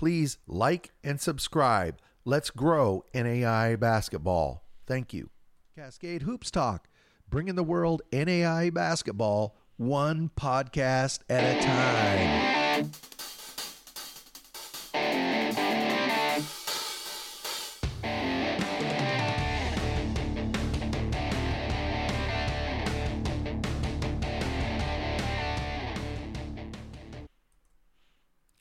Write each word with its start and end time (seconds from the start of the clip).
Please 0.00 0.38
like 0.46 0.92
and 1.04 1.20
subscribe. 1.20 2.00
Let's 2.24 2.48
grow 2.48 3.04
NAI 3.12 3.76
basketball. 3.76 4.64
Thank 4.86 5.12
you. 5.12 5.28
Cascade 5.76 6.22
Hoops 6.22 6.50
Talk, 6.50 6.88
bringing 7.28 7.54
the 7.54 7.62
world 7.62 8.00
NAI 8.10 8.70
basketball 8.70 9.58
one 9.76 10.30
podcast 10.34 11.18
at 11.28 11.54
a 11.54 11.60
time. 11.60 12.90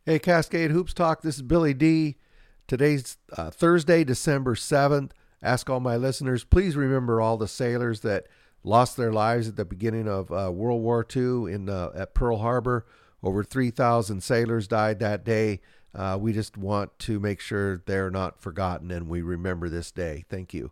Hey, 0.10 0.18
Cascade 0.18 0.72
Hoops 0.72 0.96
Talk. 0.96 1.22
This 1.22 1.36
is 1.36 1.44
Billy 1.44 1.76
D. 1.76 2.16
Today's 2.66 3.20
uh, 3.38 3.52
Thursday, 3.52 4.04
December 4.04 4.56
7th. 4.56 5.12
Ask 5.44 5.70
all 5.70 5.80
my 5.80 5.98
listeners, 5.98 6.44
please 6.44 6.76
remember 6.76 7.22
all 7.22 7.38
the 7.38 7.48
sailors 7.48 8.00
that 8.00 8.26
lost 8.64 8.98
their 8.98 9.14
lives 9.14 9.48
at 9.48 9.56
the 9.56 9.66
beginning 9.66 10.08
of 10.08 10.32
uh, 10.32 10.52
World 10.52 10.82
War 10.82 11.06
II 11.16 11.54
in 11.54 11.70
uh, 11.70 11.92
at 11.94 12.16
Pearl 12.16 12.40
Harbor. 12.40 12.88
Over 13.22 13.44
3,000 13.44 14.24
sailors 14.24 14.68
died 14.68 14.98
that 14.98 15.24
day. 15.24 15.62
Uh, 15.94 16.18
we 16.20 16.34
just 16.34 16.58
want 16.58 16.98
to 16.98 17.20
make 17.20 17.40
sure 17.40 17.84
they're 17.86 18.10
not 18.10 18.42
forgotten 18.42 18.90
and 18.90 19.10
we 19.10 19.22
remember 19.22 19.70
this 19.70 19.92
day. 19.92 20.26
Thank 20.28 20.56
you. 20.56 20.72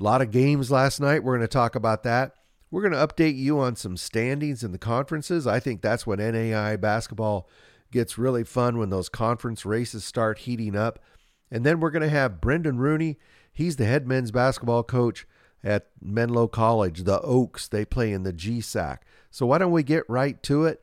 A 0.00 0.02
lot 0.02 0.22
of 0.22 0.30
games 0.30 0.70
last 0.70 0.98
night. 0.98 1.22
We're 1.22 1.36
going 1.36 1.46
to 1.46 1.46
talk 1.46 1.74
about 1.74 2.04
that. 2.04 2.36
We're 2.70 2.88
going 2.88 2.94
to 2.94 3.06
update 3.06 3.36
you 3.36 3.60
on 3.60 3.76
some 3.76 3.98
standings 3.98 4.64
in 4.64 4.72
the 4.72 4.78
conferences. 4.78 5.46
I 5.46 5.60
think 5.60 5.82
that's 5.82 6.06
what 6.06 6.20
NAI 6.20 6.76
basketball 6.76 7.50
gets 7.92 8.18
really 8.18 8.44
fun 8.44 8.78
when 8.78 8.90
those 8.90 9.08
conference 9.08 9.64
races 9.64 10.04
start 10.04 10.40
heating 10.40 10.74
up. 10.74 10.98
And 11.50 11.64
then 11.64 11.80
we're 11.80 11.90
going 11.90 12.02
to 12.02 12.08
have 12.08 12.40
Brendan 12.40 12.78
Rooney. 12.78 13.18
He's 13.52 13.76
the 13.76 13.84
head 13.84 14.06
men's 14.06 14.30
basketball 14.30 14.82
coach 14.82 15.26
at 15.62 15.88
Menlo 16.00 16.48
College, 16.48 17.04
the 17.04 17.20
Oaks. 17.20 17.68
They 17.68 17.84
play 17.84 18.12
in 18.12 18.22
the 18.22 18.32
GSAC. 18.32 18.98
So 19.30 19.46
why 19.46 19.58
don't 19.58 19.72
we 19.72 19.82
get 19.82 20.08
right 20.08 20.42
to 20.44 20.64
it? 20.64 20.82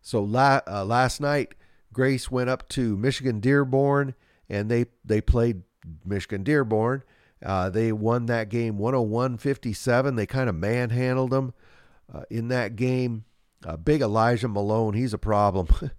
So 0.00 0.22
la- 0.22 0.60
uh, 0.66 0.84
last 0.84 1.20
night, 1.20 1.54
Grace 1.92 2.30
went 2.30 2.50
up 2.50 2.68
to 2.70 2.96
Michigan 2.96 3.40
Dearborn 3.40 4.14
and 4.48 4.70
they 4.70 4.86
they 5.04 5.20
played 5.20 5.62
Michigan 6.04 6.42
Dearborn. 6.42 7.02
Uh, 7.44 7.70
they 7.70 7.92
won 7.92 8.26
that 8.26 8.48
game 8.48 8.78
101 8.78 9.38
57. 9.38 10.16
They 10.16 10.26
kind 10.26 10.48
of 10.48 10.54
manhandled 10.54 11.30
them 11.30 11.54
uh, 12.12 12.22
in 12.30 12.48
that 12.48 12.76
game. 12.76 13.24
Uh, 13.64 13.76
big 13.76 14.02
Elijah 14.02 14.48
Malone, 14.48 14.94
he's 14.94 15.14
a 15.14 15.18
problem. 15.18 15.68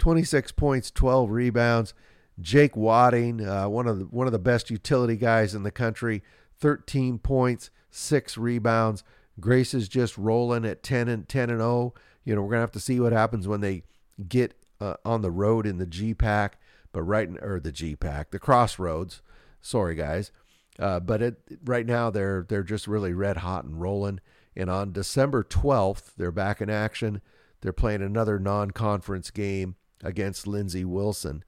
26 0.00 0.52
points, 0.52 0.90
12 0.90 1.30
rebounds. 1.30 1.94
Jake 2.40 2.76
Wadding, 2.76 3.46
uh, 3.46 3.68
one 3.68 3.86
of 3.86 3.98
the, 3.98 4.04
one 4.06 4.26
of 4.26 4.32
the 4.32 4.38
best 4.38 4.70
utility 4.70 5.16
guys 5.16 5.54
in 5.54 5.62
the 5.62 5.70
country, 5.70 6.22
13 6.58 7.18
points, 7.18 7.70
six 7.90 8.36
rebounds. 8.36 9.04
Grace 9.38 9.74
is 9.74 9.88
just 9.88 10.16
rolling 10.18 10.64
at 10.64 10.82
10 10.82 11.08
and 11.08 11.28
10 11.28 11.50
and 11.50 11.60
0. 11.60 11.94
You 12.24 12.34
know, 12.34 12.42
we're 12.42 12.50
gonna 12.50 12.60
have 12.62 12.72
to 12.72 12.80
see 12.80 12.98
what 12.98 13.12
happens 13.12 13.46
when 13.46 13.60
they 13.60 13.82
get 14.28 14.54
uh, 14.80 14.94
on 15.04 15.22
the 15.22 15.30
road 15.30 15.66
in 15.66 15.78
the 15.78 15.86
GPAC, 15.86 16.52
but 16.92 17.02
right 17.02 17.28
or 17.42 17.60
the 17.60 17.72
GPAC, 17.72 18.30
the 18.30 18.38
Crossroads. 18.38 19.22
Sorry, 19.60 19.94
guys, 19.94 20.32
uh, 20.78 21.00
but 21.00 21.20
it, 21.20 21.40
right 21.64 21.86
now 21.86 22.10
they're 22.10 22.46
they're 22.48 22.62
just 22.62 22.86
really 22.86 23.12
red 23.12 23.38
hot 23.38 23.64
and 23.64 23.80
rolling. 23.80 24.20
And 24.56 24.68
on 24.68 24.92
December 24.92 25.44
12th, 25.44 26.12
they're 26.16 26.32
back 26.32 26.60
in 26.60 26.68
action. 26.70 27.20
They're 27.60 27.72
playing 27.72 28.02
another 28.02 28.38
non-conference 28.38 29.30
game 29.30 29.76
against 30.02 30.46
Lindsey 30.46 30.84
Wilson. 30.84 31.44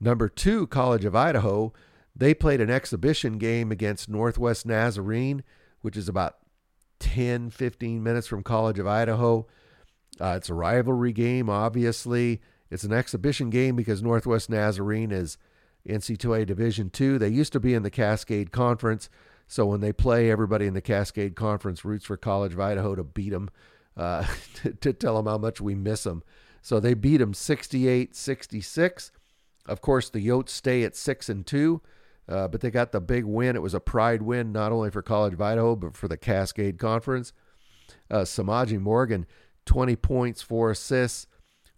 Number 0.00 0.28
two, 0.28 0.66
College 0.66 1.04
of 1.04 1.14
Idaho, 1.14 1.72
they 2.14 2.34
played 2.34 2.60
an 2.60 2.70
exhibition 2.70 3.38
game 3.38 3.70
against 3.70 4.08
Northwest 4.08 4.66
Nazarene, 4.66 5.42
which 5.80 5.96
is 5.96 6.08
about 6.08 6.36
10, 6.98 7.50
15 7.50 8.02
minutes 8.02 8.26
from 8.26 8.42
College 8.42 8.78
of 8.78 8.86
Idaho. 8.86 9.46
Uh, 10.20 10.34
it's 10.36 10.50
a 10.50 10.54
rivalry 10.54 11.12
game, 11.12 11.48
obviously. 11.48 12.40
It's 12.70 12.84
an 12.84 12.92
exhibition 12.92 13.50
game 13.50 13.76
because 13.76 14.02
Northwest 14.02 14.50
Nazarene 14.50 15.10
is 15.10 15.38
NC2A 15.88 16.46
Division 16.46 16.90
two. 16.90 17.18
They 17.18 17.28
used 17.28 17.52
to 17.52 17.60
be 17.60 17.74
in 17.74 17.82
the 17.82 17.90
Cascade 17.90 18.52
Conference, 18.52 19.10
so 19.48 19.66
when 19.66 19.80
they 19.80 19.92
play, 19.92 20.30
everybody 20.30 20.66
in 20.66 20.74
the 20.74 20.80
Cascade 20.80 21.34
Conference 21.36 21.84
roots 21.84 22.06
for 22.06 22.16
College 22.16 22.54
of 22.54 22.60
Idaho 22.60 22.94
to 22.94 23.04
beat 23.04 23.30
them, 23.30 23.50
uh, 23.96 24.24
to, 24.54 24.72
to 24.72 24.92
tell 24.92 25.16
them 25.16 25.26
how 25.26 25.38
much 25.38 25.60
we 25.60 25.74
miss 25.74 26.04
them. 26.04 26.22
So 26.62 26.80
they 26.80 26.94
beat 26.94 27.18
them 27.18 27.34
68 27.34 28.16
66. 28.16 29.12
Of 29.66 29.80
course, 29.80 30.08
the 30.08 30.26
Yotes 30.26 30.48
stay 30.48 30.82
at 30.84 30.96
6 30.96 31.28
and 31.28 31.46
2, 31.46 31.82
uh, 32.28 32.48
but 32.48 32.60
they 32.60 32.70
got 32.70 32.92
the 32.92 33.00
big 33.00 33.24
win. 33.24 33.56
It 33.56 33.62
was 33.62 33.74
a 33.74 33.80
pride 33.80 34.22
win, 34.22 34.52
not 34.52 34.72
only 34.72 34.90
for 34.90 35.02
College 35.02 35.34
of 35.34 35.40
Idaho, 35.40 35.76
but 35.76 35.96
for 35.96 36.08
the 36.08 36.16
Cascade 36.16 36.78
Conference. 36.78 37.32
Uh, 38.10 38.20
Samaji 38.20 38.80
Morgan, 38.80 39.26
20 39.66 39.96
points, 39.96 40.42
4 40.42 40.70
assists. 40.70 41.26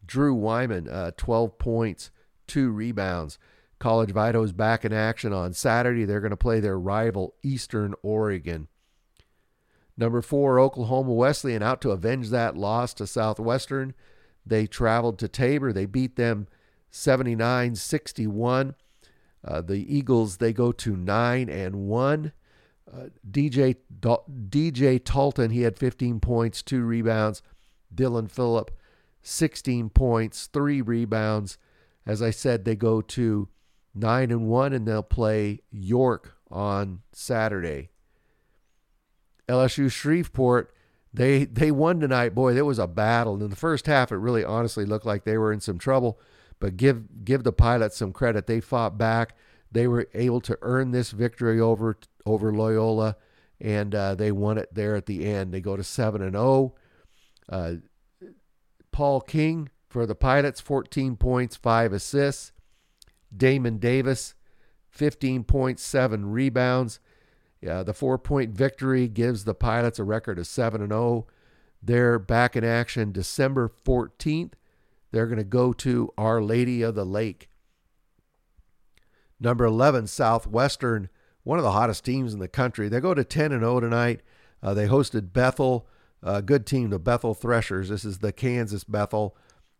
Drew 0.06 0.34
Wyman, 0.34 0.88
uh, 0.88 1.12
12 1.16 1.58
points, 1.58 2.10
2 2.46 2.70
rebounds. 2.70 3.38
College 3.78 4.10
of 4.10 4.16
Idaho's 4.16 4.52
back 4.52 4.84
in 4.84 4.92
action 4.92 5.32
on 5.32 5.52
Saturday. 5.52 6.04
They're 6.04 6.20
going 6.20 6.30
to 6.30 6.36
play 6.36 6.60
their 6.60 6.78
rival, 6.78 7.34
Eastern 7.42 7.94
Oregon. 8.02 8.68
Number 9.96 10.22
four, 10.22 10.58
Oklahoma 10.58 11.12
Wesleyan 11.12 11.62
out 11.62 11.80
to 11.82 11.90
avenge 11.90 12.30
that 12.30 12.56
loss 12.56 12.94
to 12.94 13.06
Southwestern. 13.06 13.94
They 14.46 14.66
traveled 14.66 15.18
to 15.20 15.28
Tabor. 15.28 15.72
They 15.72 15.86
beat 15.86 16.16
them 16.16 16.46
79 16.90 17.74
61. 17.74 18.74
Uh, 19.46 19.60
the 19.60 19.94
Eagles, 19.94 20.38
they 20.38 20.52
go 20.52 20.72
to 20.72 20.96
9 20.96 21.48
and 21.50 21.76
1. 21.86 22.32
Uh, 22.90 22.98
DJ, 23.30 23.76
DJ 24.00 25.00
Talton, 25.04 25.50
he 25.50 25.62
had 25.62 25.78
15 25.78 26.20
points, 26.20 26.62
two 26.62 26.82
rebounds. 26.82 27.42
Dylan 27.94 28.30
Phillip, 28.30 28.70
16 29.22 29.90
points, 29.90 30.46
three 30.46 30.80
rebounds. 30.80 31.58
As 32.06 32.22
I 32.22 32.30
said, 32.30 32.64
they 32.64 32.76
go 32.76 33.00
to 33.00 33.48
9 33.94 34.30
and 34.30 34.46
1 34.48 34.72
and 34.72 34.86
they'll 34.86 35.02
play 35.02 35.60
York 35.70 36.36
on 36.50 37.02
Saturday. 37.12 37.90
LSU 39.48 39.90
Shreveport, 39.90 40.73
they 41.14 41.44
they 41.44 41.70
won 41.70 42.00
tonight. 42.00 42.34
Boy, 42.34 42.54
there 42.54 42.64
was 42.64 42.80
a 42.80 42.88
battle. 42.88 43.40
In 43.40 43.48
the 43.48 43.56
first 43.56 43.86
half, 43.86 44.10
it 44.10 44.16
really 44.16 44.44
honestly 44.44 44.84
looked 44.84 45.06
like 45.06 45.24
they 45.24 45.38
were 45.38 45.52
in 45.52 45.60
some 45.60 45.78
trouble. 45.78 46.18
But 46.58 46.76
give 46.76 47.24
give 47.24 47.44
the 47.44 47.52
pilots 47.52 47.96
some 47.96 48.12
credit. 48.12 48.46
They 48.46 48.60
fought 48.60 48.98
back. 48.98 49.36
They 49.70 49.86
were 49.86 50.08
able 50.12 50.40
to 50.42 50.58
earn 50.60 50.90
this 50.90 51.12
victory 51.12 51.60
over 51.60 51.96
over 52.26 52.52
Loyola, 52.52 53.16
and 53.60 53.94
uh, 53.94 54.16
they 54.16 54.32
won 54.32 54.58
it 54.58 54.74
there 54.74 54.96
at 54.96 55.06
the 55.06 55.24
end. 55.24 55.54
They 55.54 55.60
go 55.60 55.76
to 55.76 55.84
seven 55.84 56.20
and 56.20 56.32
zero. 56.32 56.42
Oh. 56.42 56.74
Uh, 57.48 57.74
Paul 58.90 59.20
King 59.20 59.70
for 59.88 60.06
the 60.06 60.14
Pilots, 60.14 60.60
14 60.60 61.16
points, 61.16 61.56
five 61.56 61.92
assists. 61.92 62.52
Damon 63.36 63.78
Davis, 63.78 64.34
15 64.90 65.44
points, 65.44 65.82
seven 65.82 66.30
rebounds. 66.30 67.00
Yeah, 67.64 67.82
the 67.82 67.94
four 67.94 68.18
point 68.18 68.50
victory 68.50 69.08
gives 69.08 69.44
the 69.44 69.54
Pilots 69.54 69.98
a 69.98 70.04
record 70.04 70.38
of 70.38 70.46
7 70.46 70.82
and 70.82 70.92
0. 70.92 71.26
They're 71.82 72.18
back 72.18 72.56
in 72.56 72.62
action 72.62 73.10
December 73.10 73.72
14th. 73.86 74.52
They're 75.12 75.26
going 75.26 75.38
to 75.38 75.44
go 75.44 75.72
to 75.72 76.12
Our 76.18 76.42
Lady 76.42 76.82
of 76.82 76.94
the 76.94 77.06
Lake. 77.06 77.48
Number 79.40 79.64
11, 79.64 80.08
Southwestern, 80.08 81.08
one 81.42 81.58
of 81.58 81.64
the 81.64 81.72
hottest 81.72 82.04
teams 82.04 82.34
in 82.34 82.38
the 82.38 82.48
country. 82.48 82.90
They 82.90 83.00
go 83.00 83.14
to 83.14 83.24
10 83.24 83.50
and 83.50 83.62
0 83.62 83.80
tonight. 83.80 84.20
Uh, 84.62 84.74
they 84.74 84.86
hosted 84.86 85.32
Bethel, 85.32 85.86
a 86.22 86.42
good 86.42 86.66
team, 86.66 86.90
the 86.90 86.98
Bethel 86.98 87.32
Threshers. 87.32 87.88
This 87.88 88.04
is 88.04 88.18
the 88.18 88.32
Kansas 88.32 88.84
Bethel. 88.84 89.38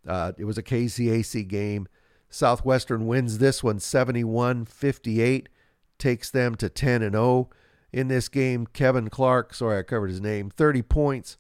Uh, 0.09 0.33
it 0.39 0.47
was 0.47 0.57
a 0.57 0.63
KCAC 0.63 1.47
game. 1.47 1.87
Southwestern 2.31 3.07
wins 3.07 3.37
this 3.37 3.63
one 3.63 3.79
71 3.79 4.65
58, 4.65 5.51
takes 5.99 6.31
them 6.31 6.55
to 6.55 6.71
10 6.71 7.03
and 7.03 7.13
0 7.13 7.51
in 7.95 8.09
this 8.09 8.29
game. 8.29 8.67
Kevin 8.67 9.09
Clark, 9.09 9.55
sorry, 9.55 9.79
I 9.79 9.83
covered 9.83 10.11
his 10.11 10.21
name, 10.21 10.51
30 10.51 10.83
points, 10.83 11.39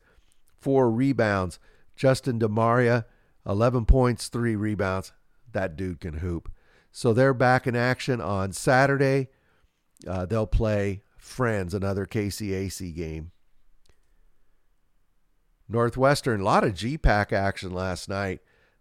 four 0.60 0.90
rebounds. 0.90 1.58
Justin 1.96 2.38
DeMaria, 2.38 3.04
11 3.46 3.86
points, 3.86 4.28
three 4.28 4.56
rebounds. 4.56 5.12
That 5.52 5.76
dude 5.76 6.00
can 6.00 6.18
hoop. 6.18 6.50
So 6.90 7.12
they're 7.12 7.34
back 7.34 7.66
in 7.66 7.76
action 7.76 8.20
on 8.20 8.52
Saturday. 8.52 9.28
Uh, 10.06 10.26
they'll 10.26 10.46
play 10.46 11.02
Friends, 11.16 11.72
another 11.72 12.04
KCAC 12.04 12.94
game. 12.94 13.30
Northwestern, 15.68 16.42
a 16.42 16.44
lot 16.44 16.64
of 16.64 16.74
GPAC 16.74 17.32
action 17.32 17.72
last 17.72 18.10
night. 18.10 18.40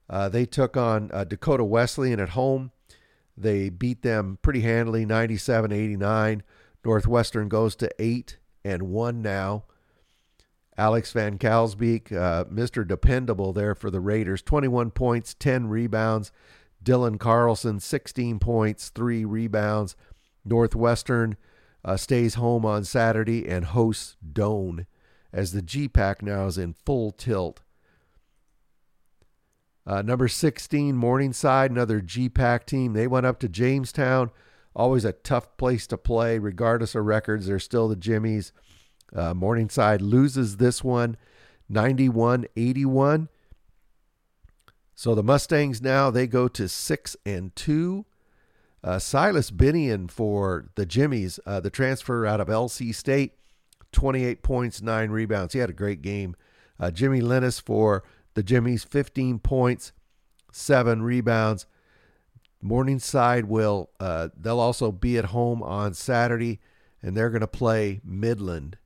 Uh, 0.09 0.27
they 0.27 0.45
took 0.45 0.75
on 0.75 1.09
uh, 1.13 1.23
Dakota 1.23 1.63
Wesleyan 1.63 2.19
at 2.19 2.29
home. 2.29 2.71
They 3.37 3.69
beat 3.69 4.01
them 4.01 4.37
pretty 4.41 4.59
handily, 4.59 5.05
97 5.05 5.71
89. 5.71 6.43
Northwestern 6.85 7.49
goes 7.49 7.75
to 7.77 7.89
eight 7.99 8.37
and 8.63 8.83
one 8.83 9.21
now. 9.21 9.63
Alex 10.77 11.11
Van 11.11 11.37
Kalsbeek, 11.37 12.11
uh, 12.11 12.45
Mr. 12.45 12.87
Dependable 12.87 13.53
there 13.53 13.75
for 13.75 13.91
the 13.91 13.99
Raiders, 13.99 14.41
21 14.41 14.91
points, 14.91 15.35
10 15.35 15.67
rebounds. 15.67 16.31
Dylan 16.83 17.19
Carlson, 17.19 17.79
16 17.79 18.39
points, 18.39 18.89
three 18.89 19.23
rebounds. 19.23 19.95
Northwestern 20.43 21.37
uh, 21.85 21.95
stays 21.95 22.35
home 22.35 22.65
on 22.65 22.83
Saturday 22.83 23.47
and 23.47 23.65
hosts 23.65 24.17
Doane 24.33 24.85
as 25.31 25.51
the 25.51 25.61
GPAC 25.61 26.21
now 26.21 26.45
is 26.45 26.57
in 26.57 26.73
full 26.73 27.11
tilt. 27.11 27.61
Uh, 29.85 30.01
number 30.01 30.27
16, 30.27 30.95
Morningside, 30.95 31.71
another 31.71 31.99
GPAC 31.99 32.65
team. 32.65 32.93
They 32.93 33.07
went 33.07 33.25
up 33.25 33.39
to 33.39 33.49
Jamestown. 33.49 34.31
Always 34.75 35.05
a 35.05 35.13
tough 35.13 35.55
place 35.57 35.85
to 35.87 35.97
play, 35.97 36.39
regardless 36.39 36.95
of 36.95 37.05
records. 37.05 37.47
They're 37.47 37.59
still 37.59 37.87
the 37.87 37.95
Jimmies. 37.95 38.51
Uh, 39.15 39.33
Morningside 39.33 40.01
loses 40.01 40.57
this 40.57 40.83
one 40.83 41.17
91 41.69 42.45
81. 42.55 43.29
So 44.95 45.15
the 45.15 45.23
Mustangs 45.23 45.81
now 45.81 46.09
they 46.09 46.27
go 46.27 46.47
to 46.47 46.67
six 46.67 47.15
and 47.25 47.55
two. 47.55 48.05
Uh, 48.83 48.99
Silas 48.99 49.49
Binion 49.49 50.11
for 50.11 50.69
the 50.75 50.85
Jimmies, 50.85 51.39
uh, 51.45 51.61
the 51.61 51.69
transfer 51.69 52.25
out 52.25 52.41
of 52.41 52.49
LC 52.49 52.93
State, 52.93 53.33
28 53.93 54.43
points, 54.43 54.81
nine 54.81 55.09
rebounds. 55.09 55.53
He 55.53 55.59
had 55.59 55.69
a 55.69 55.73
great 55.73 56.01
game. 56.01 56.35
Uh, 56.77 56.91
Jimmy 56.91 57.21
Linus 57.21 57.59
for 57.59 58.03
the 58.33 58.43
Jimmies, 58.43 58.83
15 58.83 59.39
points, 59.39 59.93
seven 60.51 61.01
rebounds. 61.01 61.65
Morningside 62.63 63.45
will 63.45 63.89
uh, 63.99 64.29
they'll 64.39 64.59
also 64.59 64.91
be 64.91 65.17
at 65.17 65.25
home 65.25 65.61
on 65.61 65.93
Saturday, 65.93 66.61
and 67.01 67.15
they're 67.15 67.29
going 67.29 67.41
to 67.41 67.47
play 67.47 67.99
Midland. 68.03 68.77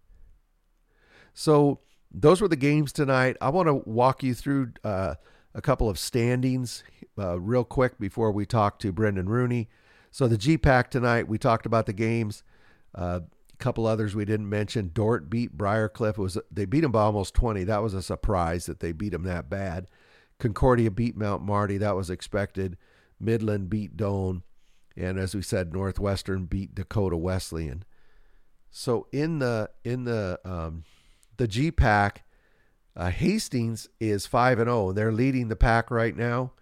So 1.34 1.82
those 2.12 2.42
were 2.42 2.48
the 2.48 2.56
games 2.56 2.92
tonight. 2.92 3.38
I 3.40 3.50
want 3.50 3.68
to 3.68 3.76
walk 3.76 4.24
you 4.24 4.34
through 4.34 4.74
uh, 4.84 5.16
a 5.54 5.62
couple 5.62 5.90
of 5.90 6.00
standings 6.00 6.84
uh, 7.20 7.40
real 7.40 7.64
quick 7.64 8.00
before 8.00 8.32
we 8.32 8.46
talk 8.46 8.80
to 8.80 8.92
Brendan 8.92 9.30
Rooney. 9.30 9.70
So 10.10 10.28
the 10.28 10.38
GPAC 10.38 10.90
tonight, 10.90 11.28
we 11.28 11.38
talked 11.38 11.68
about 11.68 11.86
the 11.86 11.94
games. 11.94 12.42
Uh, 12.96 13.20
a 13.54 13.58
couple 13.58 13.86
others 13.86 14.16
we 14.16 14.26
didn't 14.26 14.50
mention. 14.50 14.90
Dordt 14.94 15.30
beat 15.30 15.56
Briarcliff. 15.56 16.12
It 16.12 16.18
was 16.18 16.38
they 16.52 16.66
beat 16.66 16.82
them 16.82 16.92
by 16.92 17.02
almost 17.02 17.36
20. 17.36 17.64
That 17.66 17.84
was 17.84 17.94
a 17.94 18.02
surprise 18.02 18.66
that 18.66 18.80
they 18.80 18.92
beat 18.92 19.12
them 19.12 19.24
that 19.24 19.50
bad. 19.50 19.88
Concordia 20.40 20.90
beat 20.90 21.16
Mount 21.16 21.44
Marty. 21.44 21.78
That 21.78 21.96
was 21.96 22.10
expected. 22.10 22.78
Midland 23.20 23.70
beat 23.70 23.98
Doane, 23.98 24.44
and 24.96 25.20
as 25.20 25.36
we 25.36 25.42
said, 25.42 25.74
Northwestern 25.74 26.46
beat 26.46 26.76
Dakota 26.76 27.18
Wesleyan. 27.18 27.84
So 28.70 29.08
in 29.12 29.40
the 29.40 29.70
in 29.84 30.04
the 30.04 30.40
um, 30.44 30.84
the 31.38 31.48
GPAC, 31.48 32.18
uh, 32.96 33.10
Hastings 33.10 33.88
is 34.00 34.26
five 34.26 34.60
and 34.60 34.68
zero, 34.68 34.86
oh, 34.86 34.90
and 34.90 34.98
they're 34.98 35.12
leading 35.12 35.48
the 35.48 35.56
pack 35.56 35.92
right 35.92 36.16
now. 36.16 36.54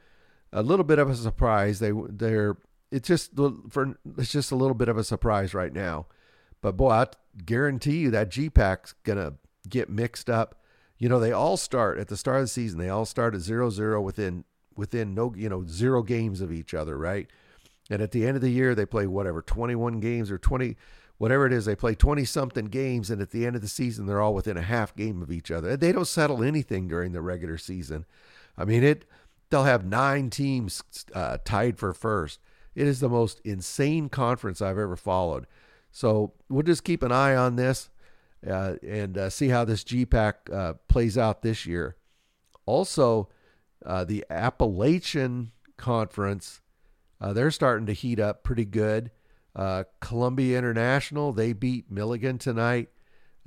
A 0.52 0.62
little 0.62 0.86
bit 0.86 1.00
of 1.00 1.10
a 1.10 1.16
surprise. 1.16 1.80
They 1.80 1.92
they're 2.10 2.58
it's 2.92 3.08
just 3.08 3.32
for 3.70 3.98
it's 4.18 4.32
just 4.32 4.52
a 4.52 4.56
little 4.56 4.76
bit 4.76 4.90
of 4.90 4.98
a 4.98 5.04
surprise 5.04 5.54
right 5.54 5.74
now. 5.74 6.08
But 6.62 6.78
boy, 6.78 6.92
I 6.92 7.08
guarantee 7.46 7.98
you 7.98 8.12
that 8.12 8.30
GPAC's 8.30 8.94
gonna 9.04 9.34
get 9.68 9.90
mixed 9.90 10.30
up. 10.30 10.62
You 10.98 11.10
know, 11.10 11.20
they 11.20 11.32
all 11.32 11.58
start 11.58 11.98
at 12.00 12.08
the 12.08 12.18
start 12.18 12.38
of 12.38 12.44
the 12.44 12.48
season. 12.48 12.80
They 12.80 12.90
all 12.90 13.06
start 13.06 13.36
at 13.36 13.42
zero 13.42 13.70
zero 13.70 14.02
within 14.02 14.46
within 14.76 15.14
no 15.14 15.34
you 15.36 15.50
know 15.50 15.66
zero 15.66 16.04
games 16.04 16.42
of 16.42 16.52
each 16.52 16.74
other, 16.74 16.98
right? 16.98 17.28
And 17.90 18.02
at 18.02 18.12
the 18.12 18.26
end 18.26 18.36
of 18.36 18.42
the 18.42 18.50
year, 18.50 18.74
they 18.76 18.86
play 18.86 19.08
whatever 19.08 19.42
twenty 19.42 19.76
one 19.76 20.00
games 20.00 20.32
or 20.32 20.38
twenty 20.38 20.76
whatever 21.18 21.46
it 21.46 21.54
is, 21.54 21.66
they 21.66 21.76
play 21.76 21.96
20 21.96 22.26
something 22.26 22.66
games, 22.66 23.10
and 23.10 23.22
at 23.22 23.32
the 23.32 23.46
end 23.46 23.56
of 23.56 23.62
the 23.62 23.68
season, 23.68 24.06
they're 24.06 24.22
all 24.22 24.34
within 24.34 24.58
a 24.58 24.62
half 24.62 24.96
game 24.96 25.22
of 25.22 25.32
each 25.32 25.50
other. 25.50 25.78
They 25.78 25.92
don't 25.92 26.06
settle 26.06 26.44
anything 26.44 26.88
during 26.88 27.14
the 27.14 27.22
regular 27.22 27.58
season. 27.58 28.06
I 28.58 28.66
mean, 28.66 28.84
it. 28.84 29.06
They'll 29.52 29.64
have 29.64 29.86
nine 29.86 30.32
teams 30.32 30.84
uh, 31.14 31.38
tied 31.46 31.78
for 31.78 31.94
first. 31.94 32.40
It 32.74 32.88
is 32.88 33.00
the 33.00 33.08
most 33.08 33.40
insane 33.46 34.10
conference 34.10 34.60
I've 34.60 34.80
ever 34.80 34.96
followed. 34.96 35.46
So 35.92 36.34
we'll 36.50 36.64
just 36.64 36.84
keep 36.84 37.04
an 37.04 37.12
eye 37.12 37.36
on 37.36 37.56
this 37.56 37.90
uh, 38.46 38.76
and 38.86 39.18
uh, 39.18 39.30
see 39.30 39.50
how 39.50 39.64
this 39.64 39.84
GPAC 39.84 40.52
uh, 40.52 40.74
plays 40.88 41.16
out 41.18 41.44
this 41.44 41.66
year. 41.66 41.96
Also, 42.66 43.30
uh, 43.86 44.04
the 44.04 44.26
Appalachian 44.30 45.52
Conference, 45.78 46.62
uh, 47.22 47.34
they're 47.34 47.52
starting 47.52 47.86
to 47.86 47.94
heat 47.94 48.20
up 48.20 48.44
pretty 48.44 48.66
good. 48.66 49.12
Uh, 49.56 49.86
Columbia 50.02 50.58
International, 50.58 51.32
they 51.32 51.54
beat 51.54 51.90
Milligan 51.90 52.38
tonight. 52.38 52.90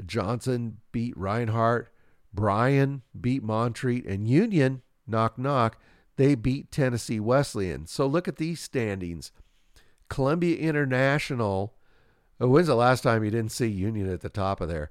Johnson 0.04 0.78
beat 0.92 1.16
Reinhardt. 1.16 1.90
Bryan 2.32 3.02
beat 3.18 3.42
Montreat. 3.42 4.06
And 4.06 4.28
Union, 4.28 4.82
knock, 5.06 5.38
knock, 5.38 5.78
they 6.16 6.34
beat 6.34 6.70
Tennessee 6.70 7.20
Wesleyan. 7.20 7.86
So 7.86 8.06
look 8.06 8.28
at 8.28 8.36
these 8.36 8.60
standings. 8.60 9.32
Columbia 10.08 10.56
International, 10.56 11.74
oh, 12.40 12.48
when's 12.48 12.66
the 12.66 12.74
last 12.74 13.02
time 13.02 13.24
you 13.24 13.30
didn't 13.30 13.52
see 13.52 13.66
Union 13.66 14.10
at 14.10 14.20
the 14.20 14.28
top 14.28 14.60
of 14.60 14.68
there? 14.68 14.90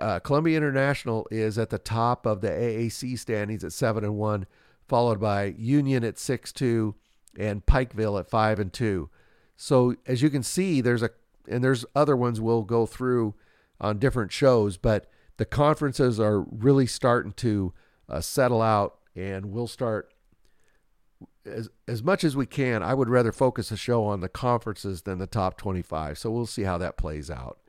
Uh, 0.00 0.18
Columbia 0.18 0.56
International 0.56 1.26
is 1.30 1.58
at 1.58 1.70
the 1.70 1.78
top 1.78 2.26
of 2.26 2.40
the 2.40 2.48
AAC 2.48 3.18
standings 3.18 3.64
at 3.64 3.72
7 3.72 4.04
and 4.04 4.16
1, 4.16 4.46
followed 4.90 5.20
by 5.20 5.54
Union 5.56 6.02
at 6.02 6.18
6 6.18 6.52
2 6.52 6.96
and 7.38 7.64
Pikeville 7.64 8.18
at 8.18 8.28
5 8.28 8.58
and 8.58 8.72
2. 8.72 9.08
So 9.56 9.94
as 10.04 10.20
you 10.20 10.28
can 10.30 10.42
see, 10.42 10.80
there's 10.80 11.02
a 11.02 11.10
and 11.48 11.62
there's 11.62 11.86
other 11.94 12.16
ones 12.16 12.40
we'll 12.40 12.64
go 12.64 12.86
through 12.86 13.34
on 13.80 13.98
different 13.98 14.32
shows, 14.32 14.76
but 14.76 15.08
the 15.36 15.44
conferences 15.44 16.18
are 16.18 16.40
really 16.40 16.86
starting 16.86 17.32
to 17.32 17.72
uh, 18.08 18.20
settle 18.20 18.60
out, 18.60 18.98
and 19.14 19.46
we'll 19.46 19.68
start 19.68 20.12
as 21.46 21.68
as 21.86 22.02
much 22.02 22.24
as 22.24 22.36
we 22.36 22.44
can. 22.44 22.82
I 22.82 22.94
would 22.94 23.08
rather 23.08 23.30
focus 23.30 23.70
a 23.70 23.76
show 23.76 24.04
on 24.04 24.20
the 24.20 24.28
conferences 24.28 25.02
than 25.02 25.18
the 25.18 25.26
top 25.28 25.56
25. 25.56 26.18
So 26.18 26.32
we'll 26.32 26.46
see 26.46 26.64
how 26.64 26.78
that 26.78 26.96
plays 26.96 27.30
out. 27.30 27.60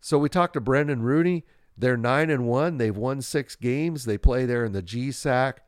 So 0.00 0.18
we 0.18 0.28
talked 0.28 0.54
to 0.54 0.60
Brendan 0.60 1.02
Rooney. 1.02 1.44
They're 1.76 1.96
nine 1.96 2.28
and 2.28 2.44
one. 2.48 2.78
They've 2.78 2.96
won 2.96 3.22
six 3.22 3.54
games. 3.54 4.04
They 4.04 4.18
play 4.18 4.46
there 4.46 4.64
in 4.64 4.72
the 4.72 4.82
GSAC 4.82 5.58